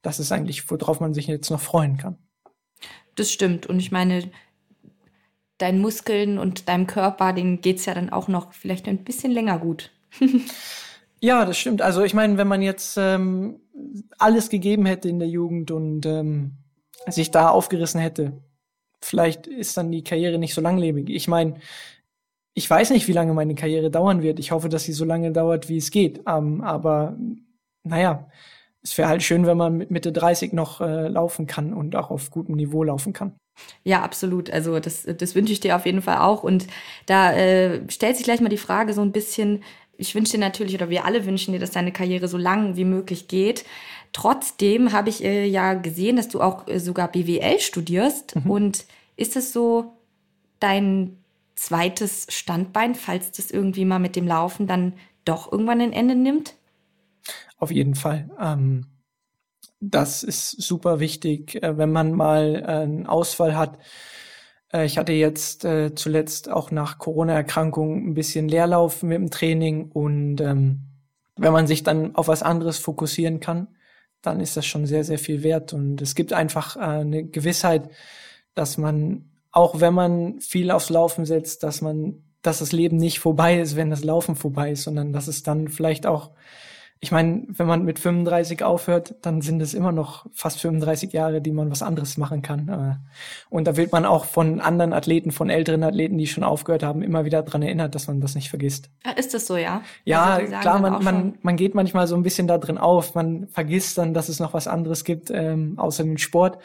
[0.01, 2.17] das ist eigentlich, worauf man sich jetzt noch freuen kann.
[3.15, 3.65] Das stimmt.
[3.65, 4.31] Und ich meine,
[5.57, 9.59] deinen Muskeln und deinem Körper, denen geht's ja dann auch noch vielleicht ein bisschen länger
[9.59, 9.91] gut.
[11.23, 11.81] ja, das stimmt.
[11.81, 13.61] Also ich meine, wenn man jetzt ähm,
[14.17, 16.57] alles gegeben hätte in der Jugend und ähm,
[17.07, 18.33] sich da aufgerissen hätte,
[19.01, 21.09] vielleicht ist dann die Karriere nicht so langlebig.
[21.09, 21.61] Ich meine,
[22.53, 24.37] ich weiß nicht, wie lange meine Karriere dauern wird.
[24.37, 26.21] Ich hoffe, dass sie so lange dauert, wie es geht.
[26.27, 27.15] Ähm, aber
[27.83, 28.27] naja,
[28.81, 32.11] es wäre halt schön, wenn man mit Mitte 30 noch äh, laufen kann und auch
[32.11, 33.33] auf gutem Niveau laufen kann.
[33.85, 34.51] Ja, absolut.
[34.51, 36.43] Also das, das wünsche ich dir auf jeden Fall auch.
[36.43, 36.67] Und
[37.05, 39.63] da äh, stellt sich gleich mal die Frage so ein bisschen,
[40.03, 42.83] ich wünsche dir natürlich, oder wir alle wünschen dir, dass deine Karriere so lang wie
[42.83, 43.63] möglich geht.
[44.11, 48.35] Trotzdem habe ich äh, ja gesehen, dass du auch äh, sogar BWL studierst.
[48.35, 48.51] Mhm.
[48.51, 48.85] Und
[49.15, 49.93] ist es so
[50.59, 51.17] dein
[51.55, 56.55] zweites Standbein, falls das irgendwie mal mit dem Laufen dann doch irgendwann ein Ende nimmt?
[57.57, 58.29] Auf jeden Fall.
[58.37, 58.87] Ähm,
[59.79, 63.79] das ist super wichtig, äh, wenn man mal äh, einen Ausfall hat.
[64.73, 69.91] Äh, ich hatte jetzt äh, zuletzt auch nach Corona-Erkrankung ein bisschen Leerlauf mit dem Training
[69.91, 70.81] und ähm,
[71.35, 73.67] wenn man sich dann auf was anderes fokussieren kann,
[74.21, 75.73] dann ist das schon sehr, sehr viel wert.
[75.73, 77.89] Und es gibt einfach äh, eine Gewissheit,
[78.53, 83.19] dass man, auch wenn man viel aufs Laufen setzt, dass man, dass das Leben nicht
[83.19, 86.31] vorbei ist, wenn das Laufen vorbei ist, sondern dass es dann vielleicht auch
[87.03, 91.41] ich meine, wenn man mit 35 aufhört, dann sind es immer noch fast 35 Jahre,
[91.41, 92.69] die man was anderes machen kann.
[92.69, 92.95] Äh,
[93.49, 97.03] und da wird man auch von anderen Athleten, von älteren Athleten, die schon aufgehört haben,
[97.03, 98.89] immer wieder dran erinnert, dass man das nicht vergisst.
[99.03, 99.81] Ah, ist das so, ja?
[100.05, 103.15] Ja, also klar, man, man, man geht manchmal so ein bisschen da drin auf.
[103.15, 106.57] Man vergisst dann, dass es noch was anderes gibt, ähm, außer dem Sport.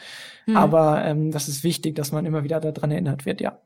[0.45, 0.55] Hm.
[0.55, 3.57] Aber ähm, das ist wichtig, dass man immer wieder daran erinnert wird, ja.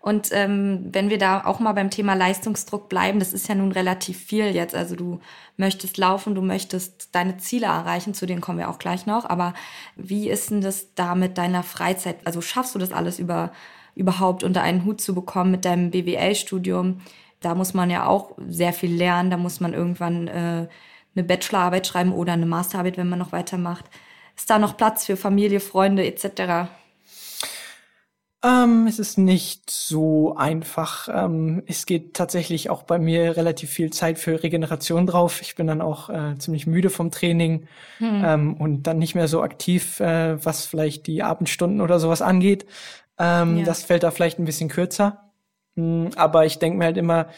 [0.00, 3.72] Und ähm, wenn wir da auch mal beim Thema Leistungsdruck bleiben, das ist ja nun
[3.72, 4.74] relativ viel jetzt.
[4.74, 5.20] Also du
[5.56, 9.24] möchtest laufen, du möchtest deine Ziele erreichen, zu denen kommen wir auch gleich noch.
[9.28, 9.52] Aber
[9.96, 12.18] wie ist denn das da mit deiner Freizeit?
[12.24, 13.50] Also schaffst du das alles über,
[13.96, 17.00] überhaupt unter einen Hut zu bekommen mit deinem BWL-Studium?
[17.40, 19.30] Da muss man ja auch sehr viel lernen.
[19.30, 20.68] Da muss man irgendwann äh,
[21.16, 23.86] eine Bachelorarbeit schreiben oder eine Masterarbeit, wenn man noch weitermacht.
[24.36, 26.68] Ist da noch Platz für Familie, Freunde etc.?
[28.44, 31.08] Ähm, es ist nicht so einfach.
[31.12, 35.40] Ähm, es geht tatsächlich auch bei mir relativ viel Zeit für Regeneration drauf.
[35.40, 37.66] Ich bin dann auch äh, ziemlich müde vom Training
[37.98, 38.22] hm.
[38.24, 42.66] ähm, und dann nicht mehr so aktiv, äh, was vielleicht die Abendstunden oder sowas angeht.
[43.18, 43.64] Ähm, ja.
[43.64, 45.30] Das fällt da vielleicht ein bisschen kürzer.
[45.74, 47.28] Mhm, aber ich denke mir halt immer,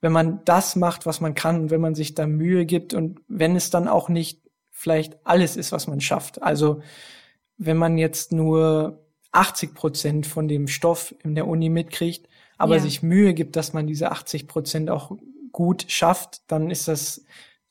[0.00, 3.20] wenn man das macht, was man kann, und wenn man sich da Mühe gibt und
[3.28, 6.42] wenn es dann auch nicht vielleicht alles ist, was man schafft.
[6.42, 6.82] Also
[7.56, 9.04] wenn man jetzt nur
[9.38, 12.82] 80 Prozent von dem Stoff in der Uni mitkriegt, aber ja.
[12.82, 15.12] sich Mühe gibt, dass man diese 80 Prozent auch
[15.52, 17.24] gut schafft, dann ist das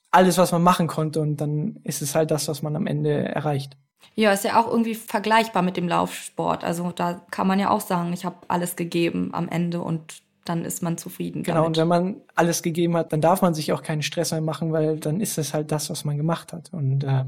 [0.10, 3.12] alles, was man machen konnte und dann ist es halt das, was man am Ende
[3.12, 3.76] erreicht.
[4.16, 6.64] Ja, ist ja auch irgendwie vergleichbar mit dem Laufsport.
[6.64, 10.64] Also da kann man ja auch sagen, ich habe alles gegeben am Ende und dann
[10.64, 11.44] ist man zufrieden.
[11.44, 11.68] Genau, damit.
[11.68, 14.72] und wenn man alles gegeben hat, dann darf man sich auch keinen Stress mehr machen,
[14.72, 16.72] weil dann ist es halt das, was man gemacht hat.
[16.72, 17.26] Und äh,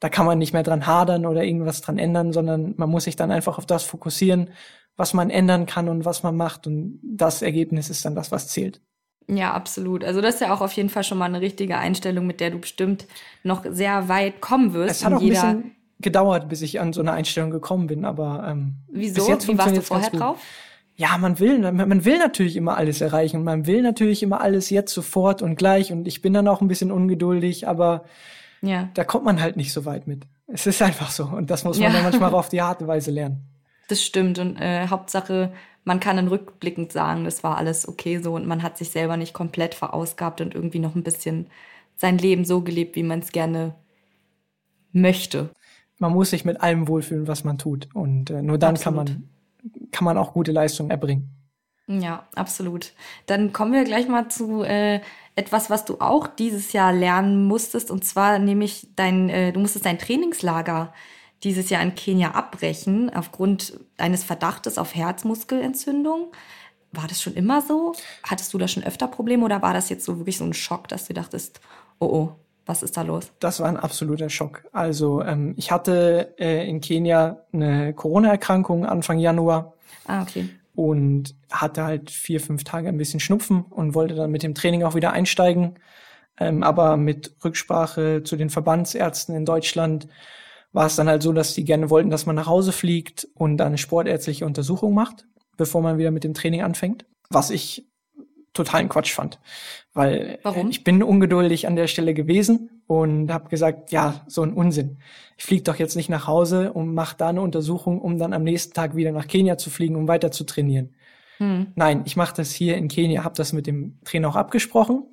[0.00, 3.16] da kann man nicht mehr dran hadern oder irgendwas dran ändern, sondern man muss sich
[3.16, 4.50] dann einfach auf das fokussieren,
[4.96, 6.66] was man ändern kann und was man macht.
[6.66, 8.80] Und das Ergebnis ist dann das, was zählt.
[9.28, 10.02] Ja, absolut.
[10.02, 12.50] Also das ist ja auch auf jeden Fall schon mal eine richtige Einstellung, mit der
[12.50, 13.06] du bestimmt
[13.44, 14.96] noch sehr weit kommen wirst.
[14.96, 18.46] Es hat auch ein bisschen gedauert, bis ich an so eine Einstellung gekommen bin, aber
[18.48, 19.16] ähm, Wieso?
[19.16, 20.38] Bis jetzt Wie warst du vorher drauf?
[20.96, 23.42] Ja, man will, man will natürlich immer alles erreichen.
[23.42, 25.92] Man will natürlich immer alles jetzt sofort und gleich.
[25.92, 28.04] Und ich bin dann auch ein bisschen ungeduldig, aber
[28.62, 28.88] ja.
[28.94, 30.26] da kommt man halt nicht so weit mit.
[30.46, 31.24] Es ist einfach so.
[31.24, 31.92] Und das muss man ja.
[31.92, 33.46] dann manchmal auf die harte Weise lernen.
[33.88, 34.38] Das stimmt.
[34.38, 35.52] Und äh, Hauptsache,
[35.84, 39.16] man kann dann rückblickend sagen, das war alles okay so und man hat sich selber
[39.16, 41.46] nicht komplett verausgabt und irgendwie noch ein bisschen
[41.96, 43.74] sein Leben so gelebt, wie man es gerne
[44.92, 45.50] möchte.
[45.98, 47.88] Man muss sich mit allem wohlfühlen, was man tut.
[47.94, 49.28] Und äh, nur dann kann man,
[49.90, 51.28] kann man auch gute Leistungen erbringen.
[51.86, 52.92] Ja, absolut.
[53.26, 55.00] Dann kommen wir gleich mal zu äh,
[55.36, 59.86] etwas, was du auch dieses Jahr lernen musstest, und zwar nämlich dein, äh, du musstest
[59.86, 60.92] dein Trainingslager
[61.42, 66.32] dieses Jahr in Kenia abbrechen aufgrund eines Verdachtes auf Herzmuskelentzündung.
[66.92, 67.94] War das schon immer so?
[68.24, 70.88] Hattest du da schon öfter Probleme oder war das jetzt so wirklich so ein Schock,
[70.88, 71.60] dass du dachtest,
[71.98, 72.32] oh oh,
[72.66, 73.32] was ist da los?
[73.38, 74.64] Das war ein absoluter Schock.
[74.72, 79.72] Also ähm, ich hatte äh, in Kenia eine Corona-Erkrankung Anfang Januar.
[80.06, 84.42] Ah, okay und hatte halt vier, fünf Tage ein bisschen Schnupfen und wollte dann mit
[84.42, 85.74] dem Training auch wieder einsteigen.
[86.38, 90.06] Ähm, aber mit Rücksprache zu den Verbandsärzten in Deutschland
[90.72, 93.56] war es dann halt so, dass die gerne wollten, dass man nach Hause fliegt und
[93.56, 97.04] dann eine sportärztliche Untersuchung macht, bevor man wieder mit dem Training anfängt.
[97.28, 97.86] Was ich
[98.52, 99.38] totalen Quatsch fand.
[99.92, 100.70] Weil Warum?
[100.70, 104.98] ich bin ungeduldig an der Stelle gewesen und habe gesagt, ja, so ein Unsinn.
[105.38, 108.42] Ich fliege doch jetzt nicht nach Hause und mache da eine Untersuchung, um dann am
[108.42, 110.96] nächsten Tag wieder nach Kenia zu fliegen, um weiter zu trainieren.
[111.36, 111.68] Hm.
[111.76, 115.04] Nein, ich mache das hier in Kenia, habe das mit dem Trainer auch abgesprochen,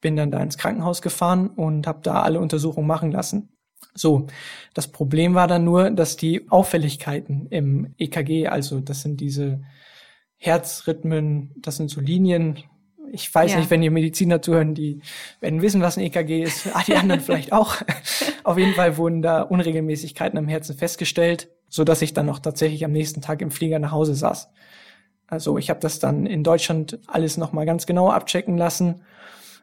[0.00, 3.48] bin dann da ins Krankenhaus gefahren und habe da alle Untersuchungen machen lassen.
[3.92, 4.28] So,
[4.72, 9.62] das Problem war dann nur, dass die Auffälligkeiten im EKG, also das sind diese
[10.36, 12.62] Herzrhythmen, das sind so Linien,
[13.12, 13.58] ich weiß ja.
[13.58, 15.00] nicht, wenn ihr Mediziner zuhören, die
[15.40, 16.68] werden wissen, was ein EKG ist.
[16.74, 17.76] Ah, die anderen vielleicht auch.
[18.44, 22.84] Auf jeden Fall wurden da Unregelmäßigkeiten am Herzen festgestellt, so dass ich dann noch tatsächlich
[22.84, 24.48] am nächsten Tag im Flieger nach Hause saß.
[25.26, 29.02] Also ich habe das dann in Deutschland alles nochmal ganz genau abchecken lassen,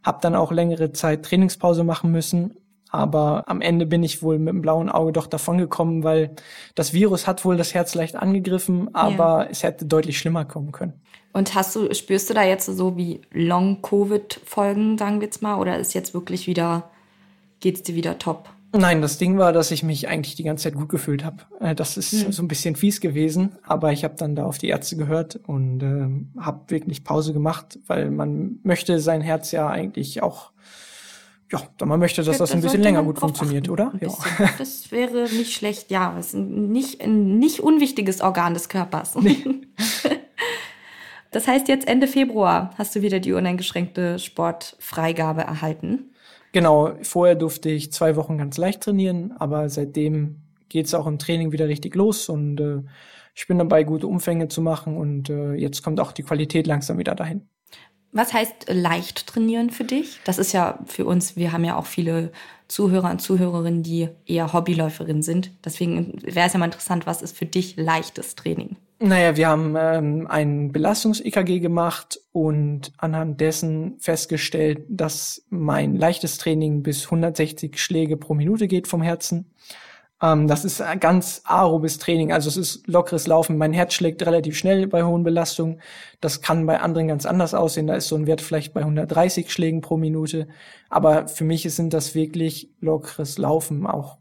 [0.03, 2.57] habe dann auch längere Zeit Trainingspause machen müssen.
[2.93, 6.35] Aber am Ende bin ich wohl mit dem blauen Auge doch davongekommen, weil
[6.75, 9.47] das Virus hat wohl das Herz leicht angegriffen, aber ja.
[9.49, 10.93] es hätte deutlich schlimmer kommen können.
[11.31, 15.79] Und hast du, spürst du da jetzt so wie Long-Covid-Folgen, sagen wir jetzt mal, oder
[15.79, 16.91] ist jetzt wirklich wieder,
[17.61, 18.47] geht's dir wieder top?
[18.75, 21.37] Nein, das Ding war, dass ich mich eigentlich die ganze Zeit gut gefühlt habe.
[21.59, 22.31] Äh, das ist mhm.
[22.31, 25.81] so ein bisschen fies gewesen, aber ich habe dann da auf die Ärzte gehört und
[25.81, 30.51] äh, habe wirklich Pause gemacht, weil man möchte sein Herz ja eigentlich auch,
[31.51, 33.93] ja, man möchte, dass das ein bisschen länger gut funktioniert, achten, oder?
[34.01, 34.09] Ja.
[34.57, 36.15] Das wäre nicht schlecht, ja.
[36.17, 39.15] Es ist ein nicht, ein nicht unwichtiges Organ des Körpers.
[39.15, 39.43] Nee.
[41.33, 46.11] Das heißt, jetzt Ende Februar hast du wieder die uneingeschränkte Sportfreigabe erhalten.
[46.51, 51.17] Genau, vorher durfte ich zwei Wochen ganz leicht trainieren, aber seitdem geht es auch im
[51.17, 52.83] Training wieder richtig los und äh,
[53.33, 56.99] ich bin dabei, gute Umfänge zu machen und äh, jetzt kommt auch die Qualität langsam
[56.99, 57.49] wieder dahin.
[58.13, 60.19] Was heißt leicht trainieren für dich?
[60.23, 62.31] Das ist ja für uns, wir haben ja auch viele
[62.67, 65.51] Zuhörer und Zuhörerinnen, die eher Hobbyläuferinnen sind.
[65.65, 68.77] Deswegen wäre es ja mal interessant, was ist für dich leichtes Training?
[68.99, 76.83] Naja, wir haben ähm, ein Belastungs-EKG gemacht und anhand dessen festgestellt, dass mein leichtes Training
[76.83, 79.51] bis 160 Schläge pro Minute geht vom Herzen.
[80.23, 83.57] Ähm, das ist ein ganz aerobes Training, also es ist lockeres Laufen.
[83.57, 85.81] Mein Herz schlägt relativ schnell bei hohen Belastungen.
[86.21, 87.87] Das kann bei anderen ganz anders aussehen.
[87.87, 90.47] Da ist so ein Wert vielleicht bei 130 Schlägen pro Minute.
[90.89, 94.17] Aber für mich sind das wirklich lockeres Laufen auch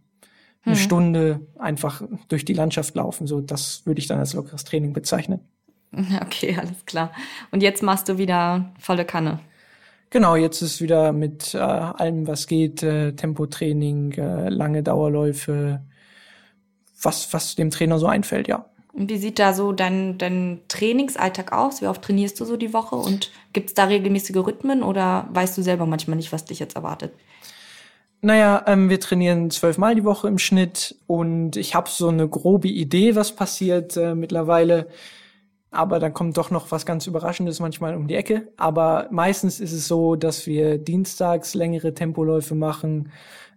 [0.64, 0.78] eine mhm.
[0.78, 3.28] Stunde einfach durch die Landschaft laufen.
[3.28, 5.40] So, das würde ich dann als lockeres Training bezeichnen.
[6.22, 7.12] Okay, alles klar.
[7.50, 9.40] Und jetzt machst du wieder volle Kanne.
[10.08, 15.82] Genau, jetzt ist wieder mit äh, allem, was geht, äh, Tempotraining, äh, lange Dauerläufe,
[17.02, 18.64] was, was dem Trainer so einfällt, ja.
[18.92, 21.80] Und wie sieht da so dein, dein Trainingsalltag aus?
[21.80, 22.96] Wie oft trainierst du so die Woche?
[22.96, 26.76] Und gibt es da regelmäßige Rhythmen oder weißt du selber manchmal nicht, was dich jetzt
[26.76, 27.12] erwartet?
[28.20, 32.68] Naja, ähm, wir trainieren zwölfmal die Woche im Schnitt und ich habe so eine grobe
[32.68, 34.88] Idee, was passiert äh, mittlerweile.
[35.72, 38.52] Aber dann kommt doch noch was ganz Überraschendes manchmal um die Ecke.
[38.58, 43.10] Aber meistens ist es so, dass wir dienstags längere Tempoläufe machen,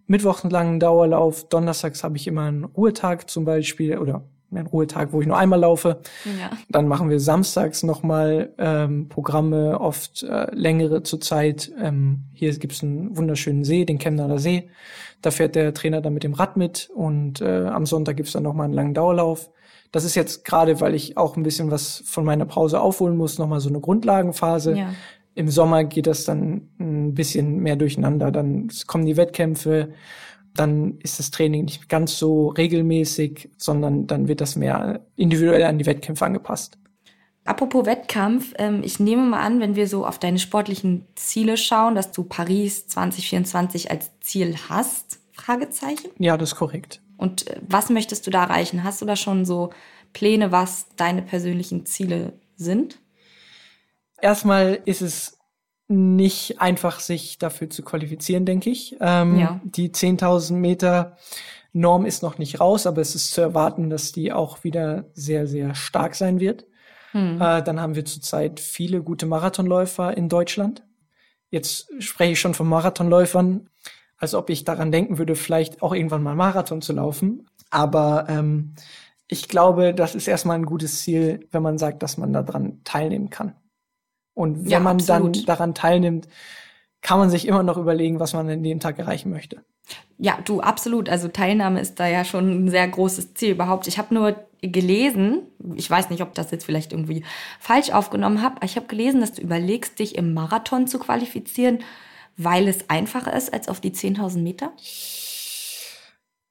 [0.07, 5.11] Mittwoch einen langen Dauerlauf, donnerstags habe ich immer einen Ruhetag zum Beispiel oder einen Ruhetag,
[5.11, 6.01] wo ich nur einmal laufe.
[6.39, 6.51] Ja.
[6.69, 11.71] Dann machen wir samstags nochmal ähm, Programme, oft äh, längere zurzeit.
[11.81, 14.69] Ähm, hier gibt's einen wunderschönen See, den Chemnader See.
[15.21, 18.43] Da fährt der Trainer dann mit dem Rad mit und äh, am Sonntag gibt's dann
[18.43, 19.49] nochmal einen langen Dauerlauf.
[19.91, 23.39] Das ist jetzt gerade, weil ich auch ein bisschen was von meiner Pause aufholen muss,
[23.39, 24.77] nochmal so eine Grundlagenphase.
[24.77, 24.89] Ja.
[25.35, 28.31] Im Sommer geht das dann ein bisschen mehr durcheinander.
[28.31, 29.93] Dann kommen die Wettkämpfe,
[30.55, 35.77] dann ist das Training nicht ganz so regelmäßig, sondern dann wird das mehr individuell an
[35.77, 36.77] die Wettkämpfe angepasst.
[37.43, 41.93] Apropos Wettkampf, ähm, ich nehme mal an, wenn wir so auf deine sportlichen Ziele schauen,
[41.93, 45.19] dass du Paris 2024 als Ziel hast?
[45.33, 46.09] Fragezeichen?
[46.17, 47.01] Ja, das ist korrekt.
[47.17, 48.83] Und äh, was möchtest du da erreichen?
[48.83, 49.69] Hast du da schon so
[50.13, 52.99] Pläne, was deine persönlichen Ziele sind?
[54.25, 55.37] Erstmal ist es
[55.87, 58.97] nicht einfach, sich dafür zu qualifizieren, denke ich.
[58.99, 59.61] Ähm, ja.
[59.63, 61.15] Die 10.000 Meter
[61.73, 65.45] Norm ist noch nicht raus, aber es ist zu erwarten, dass die auch wieder sehr,
[65.45, 66.65] sehr stark sein wird.
[67.11, 67.39] Hm.
[67.39, 70.81] Äh, dann haben wir zurzeit viele gute Marathonläufer in Deutschland.
[71.51, 73.69] Jetzt spreche ich schon von Marathonläufern,
[74.17, 77.45] als ob ich daran denken würde, vielleicht auch irgendwann mal Marathon zu laufen.
[77.69, 78.73] Aber ähm,
[79.27, 83.29] ich glaube, das ist erstmal ein gutes Ziel, wenn man sagt, dass man daran teilnehmen
[83.29, 83.53] kann.
[84.35, 85.37] Und wenn ja, man absolut.
[85.37, 86.27] dann daran teilnimmt,
[87.01, 89.63] kann man sich immer noch überlegen, was man in dem Tag erreichen möchte.
[90.17, 91.09] Ja, du, absolut.
[91.09, 93.87] Also Teilnahme ist da ja schon ein sehr großes Ziel überhaupt.
[93.87, 95.43] Ich habe nur gelesen,
[95.75, 97.23] ich weiß nicht, ob das jetzt vielleicht irgendwie
[97.59, 101.79] falsch aufgenommen habe, aber ich habe gelesen, dass du überlegst, dich im Marathon zu qualifizieren,
[102.37, 104.71] weil es einfacher ist als auf die 10.000 Meter.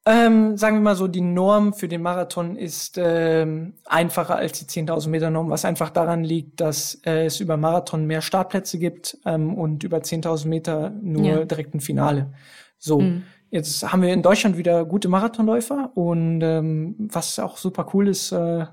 [0.07, 4.65] Ähm, sagen wir mal so, die Norm für den Marathon ist ähm, einfacher als die
[4.65, 9.17] 10.000 Meter Norm, was einfach daran liegt, dass äh, es über Marathon mehr Startplätze gibt
[9.25, 11.45] ähm, und über 10.000 Meter nur ja.
[11.45, 12.33] direkt ein Finale.
[12.77, 13.23] So, mhm.
[13.49, 18.31] jetzt haben wir in Deutschland wieder gute Marathonläufer und ähm, was auch super cool ist,
[18.31, 18.67] äh,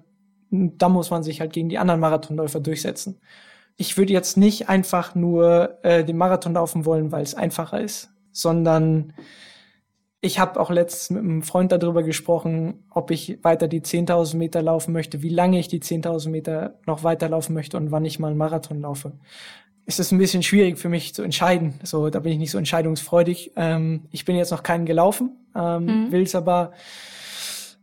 [0.50, 3.20] da muss man sich halt gegen die anderen Marathonläufer durchsetzen.
[3.78, 8.10] Ich würde jetzt nicht einfach nur äh, den Marathon laufen wollen, weil es einfacher ist,
[8.32, 9.14] sondern
[10.24, 14.62] ich habe auch letztens mit einem Freund darüber gesprochen, ob ich weiter die 10.000 Meter
[14.62, 18.28] laufen möchte, wie lange ich die 10.000 Meter noch weiterlaufen möchte und wann ich mal
[18.28, 19.12] einen Marathon laufe.
[19.84, 21.74] Es ist ein bisschen schwierig für mich zu entscheiden.
[21.82, 23.50] So, da bin ich nicht so entscheidungsfreudig.
[23.56, 26.12] Ähm, ich bin jetzt noch keinen gelaufen, ähm, mhm.
[26.12, 26.70] will es aber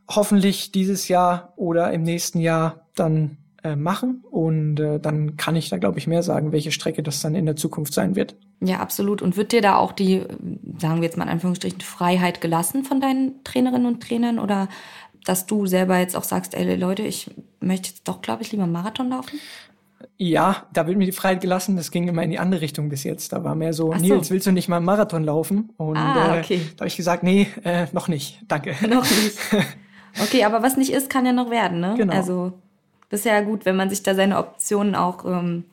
[0.09, 5.69] hoffentlich dieses Jahr oder im nächsten Jahr dann äh, machen und äh, dann kann ich
[5.69, 8.35] da glaube ich mehr sagen, welche Strecke das dann in der Zukunft sein wird.
[8.61, 9.21] Ja, absolut.
[9.21, 10.23] Und wird dir da auch die,
[10.79, 14.67] sagen wir jetzt mal in Anführungsstrichen, Freiheit gelassen von deinen Trainerinnen und Trainern oder
[15.25, 18.67] dass du selber jetzt auch sagst, ey Leute, ich möchte jetzt doch, glaube ich, lieber
[18.67, 19.39] Marathon laufen?
[20.17, 21.75] Ja, da wird mir die Freiheit gelassen.
[21.75, 23.33] Das ging immer in die andere Richtung bis jetzt.
[23.33, 23.99] Da war mehr so, so.
[23.99, 25.69] Nils, willst du nicht mal einen Marathon laufen?
[25.77, 26.55] Und ah, okay.
[26.55, 28.41] äh, da habe ich gesagt, nee, äh, noch nicht.
[28.47, 28.75] Danke.
[28.87, 29.37] Noch nicht.
[30.23, 31.93] Okay, aber was nicht ist, kann ja noch werden, ne?
[31.95, 32.13] Genau.
[32.13, 32.53] Also
[33.09, 35.65] ist ja gut, wenn man sich da seine Optionen auch ähm,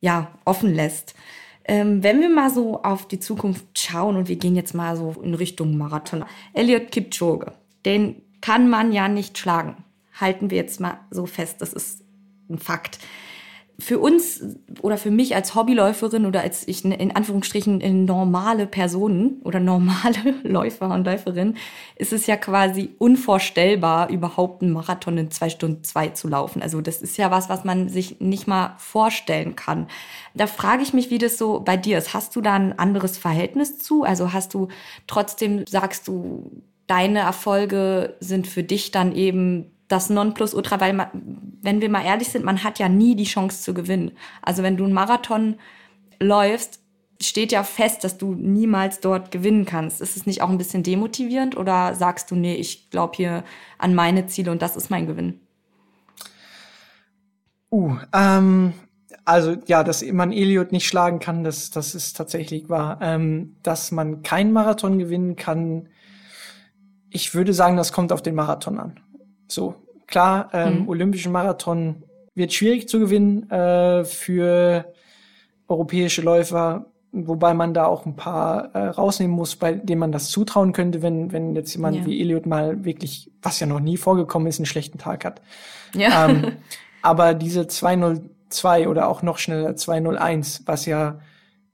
[0.00, 1.14] ja, offen lässt.
[1.64, 5.14] Ähm, wenn wir mal so auf die Zukunft schauen und wir gehen jetzt mal so
[5.22, 6.24] in Richtung Marathon.
[6.52, 7.52] Elliot Kipchoge,
[7.84, 9.84] den kann man ja nicht schlagen.
[10.18, 12.02] Halten wir jetzt mal so fest, das ist
[12.48, 12.98] ein Fakt
[13.80, 14.42] für uns
[14.82, 20.92] oder für mich als Hobbyläuferin oder als ich in Anführungsstrichen normale Personen oder normale Läufer
[20.92, 21.56] und Läuferin
[21.96, 26.62] ist es ja quasi unvorstellbar, überhaupt einen Marathon in zwei Stunden zwei zu laufen.
[26.62, 29.86] Also das ist ja was, was man sich nicht mal vorstellen kann.
[30.34, 32.14] Da frage ich mich, wie das so bei dir ist.
[32.14, 34.04] Hast du da ein anderes Verhältnis zu?
[34.04, 34.68] Also hast du
[35.06, 41.08] trotzdem, sagst du, deine Erfolge sind für dich dann eben das Nonplusultra, weil man,
[41.62, 44.12] wenn wir mal ehrlich sind, man hat ja nie die Chance zu gewinnen.
[44.40, 45.56] Also wenn du einen Marathon
[46.20, 46.80] läufst,
[47.20, 50.00] steht ja fest, dass du niemals dort gewinnen kannst.
[50.00, 53.44] Ist es nicht auch ein bisschen demotivierend oder sagst du, nee, ich glaube hier
[53.78, 55.40] an meine Ziele und das ist mein Gewinn?
[57.72, 58.72] Uh, ähm,
[59.24, 62.98] also ja, dass man Eliot nicht schlagen kann, das, das ist tatsächlich wahr.
[63.02, 65.88] Ähm, dass man keinen Marathon gewinnen kann,
[67.10, 69.00] ich würde sagen, das kommt auf den Marathon an.
[69.50, 69.74] So,
[70.06, 70.88] klar, ähm, mhm.
[70.88, 72.02] Olympischen Marathon
[72.34, 74.92] wird schwierig zu gewinnen äh, für
[75.68, 80.30] europäische Läufer, wobei man da auch ein paar äh, rausnehmen muss, bei denen man das
[80.30, 82.06] zutrauen könnte, wenn, wenn jetzt jemand ja.
[82.06, 85.40] wie Eliot mal wirklich, was ja noch nie vorgekommen ist, einen schlechten Tag hat.
[85.94, 86.28] Ja.
[86.28, 86.52] Ähm,
[87.02, 91.20] aber diese 202 oder auch noch schneller 201, was ja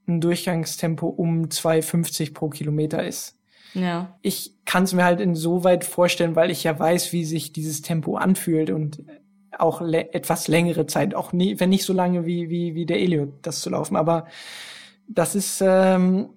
[0.09, 3.36] ein Durchgangstempo um 250 pro Kilometer ist,
[3.77, 4.16] ja.
[4.22, 8.16] Ich kann es mir halt insoweit vorstellen, weil ich ja weiß, wie sich dieses Tempo
[8.16, 9.03] anfühlt und
[9.59, 13.33] auch etwas längere Zeit, auch nie, wenn nicht so lange wie, wie, wie der Elliot,
[13.43, 13.97] das zu laufen.
[13.97, 14.27] Aber
[15.09, 16.31] das ist, ähm,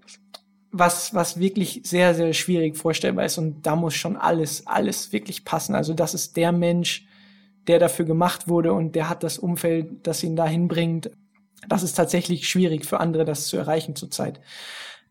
[0.72, 3.38] was, was wirklich sehr, sehr schwierig vorstellbar ist.
[3.38, 5.76] Und da muss schon alles, alles wirklich passen.
[5.76, 7.08] Also das ist der Mensch,
[7.68, 11.12] der dafür gemacht wurde und der hat das Umfeld, das ihn dahin bringt.
[11.68, 14.40] Das ist tatsächlich schwierig für andere, das zu erreichen zurzeit.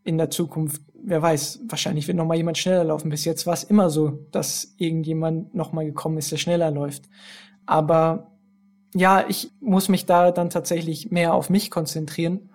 [0.05, 3.11] In der Zukunft, wer weiß, wahrscheinlich wird noch mal jemand schneller laufen.
[3.11, 7.05] Bis jetzt war es immer so, dass irgendjemand noch mal gekommen ist, der schneller läuft.
[7.67, 8.33] Aber
[8.95, 12.49] ja, ich muss mich da dann tatsächlich mehr auf mich konzentrieren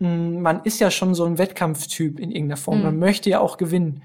[0.00, 2.78] hm, man ist ja schon so ein Wettkampftyp in irgendeiner Form.
[2.78, 2.84] Mhm.
[2.84, 4.02] Man möchte ja auch gewinnen.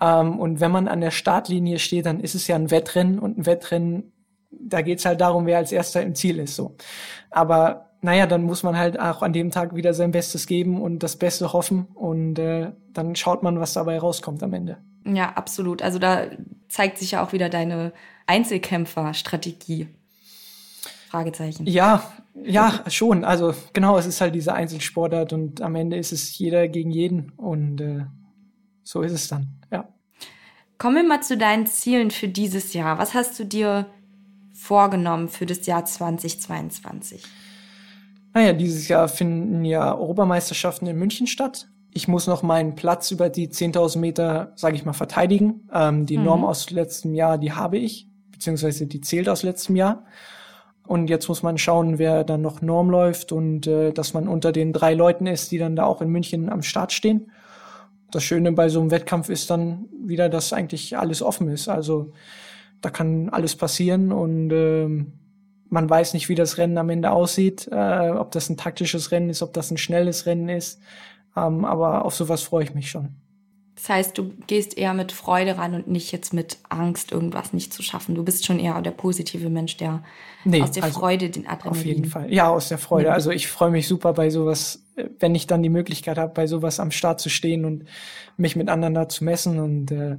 [0.00, 3.38] Ähm, und wenn man an der Startlinie steht, dann ist es ja ein Wettrennen und
[3.38, 4.12] ein Wettrennen,
[4.50, 6.56] da geht's halt darum, wer als erster im Ziel ist.
[6.56, 6.76] So.
[7.30, 11.02] Aber naja, dann muss man halt auch an dem Tag wieder sein Bestes geben und
[11.02, 14.78] das Beste hoffen und äh, dann schaut man, was dabei rauskommt am Ende.
[15.04, 15.82] Ja, absolut.
[15.82, 16.26] Also da
[16.68, 17.92] zeigt sich ja auch wieder deine
[18.26, 19.88] Einzelkämpferstrategie.
[21.08, 21.66] Fragezeichen.
[21.66, 23.24] Ja, ja, schon.
[23.24, 27.32] Also genau, es ist halt diese Einzelsportart und am Ende ist es jeder gegen jeden
[27.36, 28.04] und äh,
[28.84, 29.88] so ist es dann, ja.
[30.78, 32.98] Kommen wir mal zu deinen Zielen für dieses Jahr.
[32.98, 33.86] Was hast du dir
[34.54, 37.24] vorgenommen für das Jahr 2022?
[38.32, 41.68] Naja, dieses Jahr finden ja Europameisterschaften in München statt.
[41.92, 45.68] Ich muss noch meinen Platz über die 10.000 Meter, sage ich mal, verteidigen.
[45.72, 46.24] Ähm, die mhm.
[46.24, 50.04] Norm aus letztem Jahr, die habe ich, beziehungsweise die zählt aus letztem Jahr.
[50.86, 54.52] Und jetzt muss man schauen, wer dann noch Norm läuft und äh, dass man unter
[54.52, 57.30] den drei Leuten ist, die dann da auch in München am Start stehen.
[58.10, 61.68] Das Schöne bei so einem Wettkampf ist dann wieder, dass eigentlich alles offen ist.
[61.68, 62.12] Also
[62.80, 64.88] da kann alles passieren und äh,
[65.70, 69.30] man weiß nicht, wie das Rennen am Ende aussieht, äh, ob das ein taktisches Rennen
[69.30, 70.80] ist, ob das ein schnelles Rennen ist.
[71.36, 73.14] Ähm, aber auf sowas freue ich mich schon.
[73.76, 77.72] Das heißt, du gehst eher mit Freude ran und nicht jetzt mit Angst, irgendwas nicht
[77.72, 78.14] zu schaffen.
[78.14, 80.02] Du bist schon eher der positive Mensch, der
[80.44, 81.80] nee, aus der also Freude den Adrenalin.
[81.80, 82.30] Auf jeden Fall.
[82.30, 83.10] Ja, aus der Freude.
[83.10, 84.84] Also ich freue mich super bei sowas,
[85.18, 87.84] wenn ich dann die Möglichkeit habe, bei sowas am Start zu stehen und
[88.36, 89.58] mich mit anderen da zu messen.
[89.58, 90.18] Und äh,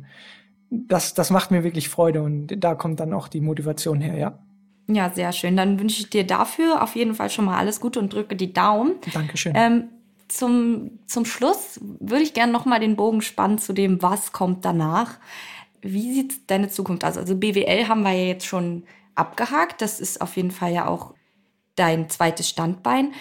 [0.71, 4.39] das, das macht mir wirklich Freude und da kommt dann auch die Motivation her, ja.
[4.87, 5.55] Ja, sehr schön.
[5.55, 8.53] Dann wünsche ich dir dafür auf jeden Fall schon mal alles Gute und drücke die
[8.53, 8.95] Daumen.
[9.13, 9.53] Dankeschön.
[9.55, 9.89] Ähm,
[10.27, 15.19] zum, zum Schluss würde ich gerne nochmal den Bogen spannen zu dem, was kommt danach.
[15.81, 17.17] Wie sieht deine Zukunft aus?
[17.17, 18.83] Also BWL haben wir ja jetzt schon
[19.15, 19.81] abgehakt.
[19.81, 21.13] Das ist auf jeden Fall ja auch
[21.75, 23.13] dein zweites Standbein.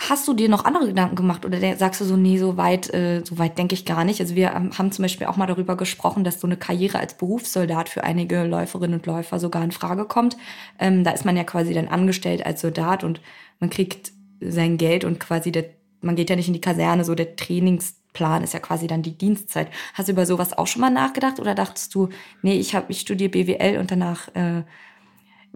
[0.00, 3.24] Hast du dir noch andere Gedanken gemacht oder sagst du so, nee, so weit, äh,
[3.24, 4.20] so weit denke ich gar nicht?
[4.20, 7.88] Also wir haben zum Beispiel auch mal darüber gesprochen, dass so eine Karriere als Berufssoldat
[7.88, 10.36] für einige Läuferinnen und Läufer sogar in Frage kommt.
[10.78, 13.20] Ähm, da ist man ja quasi dann angestellt als Soldat und
[13.58, 15.64] man kriegt sein Geld und quasi der
[16.00, 19.18] man geht ja nicht in die Kaserne, so der Trainingsplan ist ja quasi dann die
[19.18, 19.68] Dienstzeit.
[19.94, 22.08] Hast du über sowas auch schon mal nachgedacht oder dachtest du,
[22.42, 24.62] nee, ich habe ich studiere BWL und danach äh,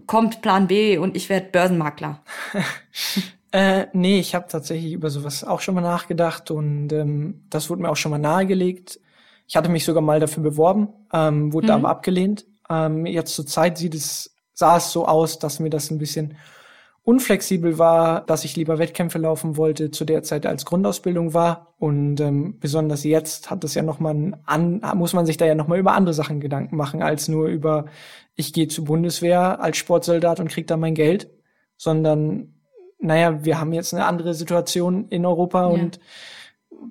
[0.05, 2.23] kommt Plan B und ich werde Börsenmakler?
[3.53, 7.83] äh, nee, ich habe tatsächlich über sowas auch schon mal nachgedacht und ähm, das wurde
[7.83, 8.99] mir auch schon mal nahegelegt.
[9.47, 11.73] Ich hatte mich sogar mal dafür beworben, ähm, wurde mhm.
[11.73, 12.47] aber abgelehnt.
[12.67, 16.35] Ähm, jetzt zur Zeit sieht es, sah es so aus, dass mir das ein bisschen
[17.03, 21.75] unflexibel war, dass ich lieber Wettkämpfe laufen wollte, zu der Zeit als Grundausbildung war.
[21.77, 25.77] Und ähm, besonders jetzt hat das ja nochmal an, muss man sich da ja nochmal
[25.77, 27.85] über andere Sachen Gedanken machen, als nur über,
[28.33, 31.29] ich gehe zur Bundeswehr als Sportsoldat und krieg da mein Geld,
[31.77, 32.53] sondern
[33.03, 35.67] naja, wir haben jetzt eine andere Situation in Europa ja.
[35.67, 35.99] und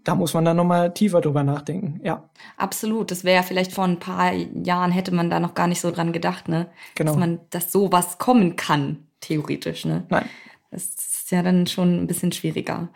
[0.05, 2.29] da muss man dann nochmal tiefer drüber nachdenken, ja.
[2.57, 3.11] Absolut.
[3.11, 5.91] Das wäre ja vielleicht vor ein paar Jahren hätte man da noch gar nicht so
[5.91, 6.69] dran gedacht, ne?
[6.95, 7.13] Genau.
[7.13, 9.85] Dass man, dass sowas kommen kann theoretisch.
[9.85, 10.05] Ne?
[10.09, 10.29] Nein.
[10.71, 12.89] Das ist ja dann schon ein bisschen schwieriger.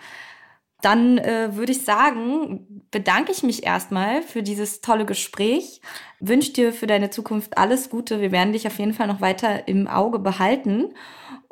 [0.82, 5.80] Dann äh, würde ich sagen, bedanke ich mich erstmal für dieses tolle Gespräch.
[6.20, 8.20] Wünsche dir für deine Zukunft alles Gute.
[8.20, 10.94] Wir werden dich auf jeden Fall noch weiter im Auge behalten.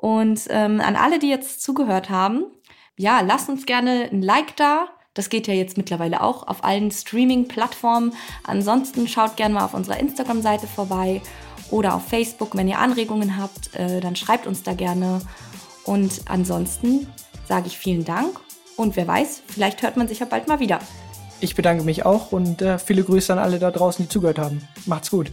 [0.05, 2.44] Und ähm, an alle, die jetzt zugehört haben,
[2.98, 4.88] ja, lasst uns gerne ein Like da.
[5.14, 8.12] Das geht ja jetzt mittlerweile auch auf allen Streaming-Plattformen.
[8.46, 11.22] Ansonsten schaut gerne mal auf unserer Instagram-Seite vorbei
[11.70, 12.55] oder auf Facebook.
[12.55, 15.22] Wenn ihr Anregungen habt, äh, dann schreibt uns da gerne.
[15.84, 17.07] Und ansonsten
[17.48, 18.38] sage ich vielen Dank
[18.76, 20.80] und wer weiß, vielleicht hört man sich ja bald mal wieder.
[21.40, 24.68] Ich bedanke mich auch und äh, viele Grüße an alle da draußen, die zugehört haben.
[24.84, 25.32] Macht's gut.